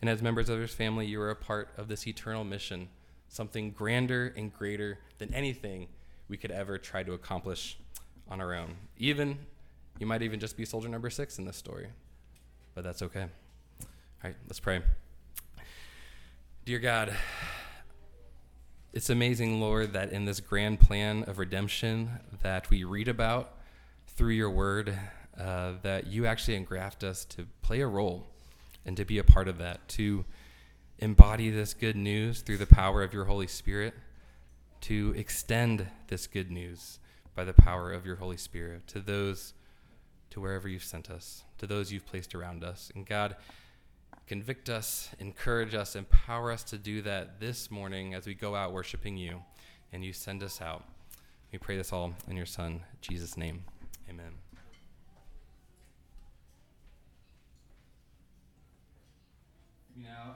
And 0.00 0.08
as 0.08 0.22
members 0.22 0.48
of 0.48 0.60
his 0.60 0.72
family, 0.72 1.06
you 1.06 1.20
are 1.20 1.30
a 1.30 1.36
part 1.36 1.70
of 1.76 1.88
this 1.88 2.06
eternal 2.06 2.44
mission, 2.44 2.88
something 3.28 3.72
grander 3.72 4.32
and 4.36 4.52
greater 4.52 4.98
than 5.18 5.34
anything 5.34 5.88
we 6.28 6.36
could 6.36 6.50
ever 6.52 6.78
try 6.78 7.02
to 7.02 7.12
accomplish 7.14 7.78
on 8.30 8.40
our 8.40 8.54
own. 8.54 8.76
Even, 8.98 9.38
you 9.98 10.06
might 10.06 10.22
even 10.22 10.38
just 10.38 10.56
be 10.56 10.64
soldier 10.64 10.88
number 10.88 11.10
six 11.10 11.38
in 11.38 11.44
this 11.44 11.56
story, 11.56 11.88
but 12.74 12.84
that's 12.84 13.02
okay. 13.02 13.22
All 13.22 13.88
right, 14.22 14.36
let's 14.46 14.60
pray. 14.60 14.80
Dear 16.68 16.80
God, 16.80 17.16
it's 18.92 19.08
amazing, 19.08 19.58
Lord, 19.58 19.94
that 19.94 20.12
in 20.12 20.26
this 20.26 20.38
grand 20.38 20.80
plan 20.80 21.22
of 21.22 21.38
redemption 21.38 22.10
that 22.42 22.68
we 22.68 22.84
read 22.84 23.08
about 23.08 23.54
through 24.08 24.34
your 24.34 24.50
word, 24.50 24.94
uh, 25.40 25.72
that 25.80 26.08
you 26.08 26.26
actually 26.26 26.56
engraft 26.56 27.04
us 27.04 27.24
to 27.24 27.46
play 27.62 27.80
a 27.80 27.86
role 27.86 28.26
and 28.84 28.98
to 28.98 29.06
be 29.06 29.16
a 29.16 29.24
part 29.24 29.48
of 29.48 29.56
that, 29.56 29.88
to 29.88 30.26
embody 30.98 31.48
this 31.48 31.72
good 31.72 31.96
news 31.96 32.42
through 32.42 32.58
the 32.58 32.66
power 32.66 33.02
of 33.02 33.14
your 33.14 33.24
Holy 33.24 33.46
Spirit, 33.46 33.94
to 34.82 35.14
extend 35.16 35.86
this 36.08 36.26
good 36.26 36.50
news 36.50 36.98
by 37.34 37.44
the 37.44 37.54
power 37.54 37.94
of 37.94 38.04
your 38.04 38.16
Holy 38.16 38.36
Spirit 38.36 38.86
to 38.88 39.00
those, 39.00 39.54
to 40.28 40.38
wherever 40.38 40.68
you've 40.68 40.84
sent 40.84 41.08
us, 41.08 41.44
to 41.56 41.66
those 41.66 41.90
you've 41.90 42.04
placed 42.04 42.34
around 42.34 42.62
us. 42.62 42.92
And 42.94 43.06
God, 43.06 43.36
Convict 44.28 44.68
us, 44.68 45.08
encourage 45.18 45.74
us, 45.74 45.96
empower 45.96 46.52
us 46.52 46.62
to 46.62 46.76
do 46.76 47.00
that 47.00 47.40
this 47.40 47.70
morning 47.70 48.12
as 48.12 48.26
we 48.26 48.34
go 48.34 48.54
out 48.54 48.74
worshiping 48.74 49.16
you 49.16 49.42
and 49.90 50.04
you 50.04 50.12
send 50.12 50.42
us 50.42 50.60
out. 50.60 50.84
We 51.50 51.58
pray 51.58 51.78
this 51.78 51.94
all 51.94 52.12
in 52.28 52.36
your 52.36 52.44
Son, 52.44 52.82
Jesus' 53.00 53.38
name. 53.38 53.64
Amen. 54.06 54.32
Now, 59.96 60.26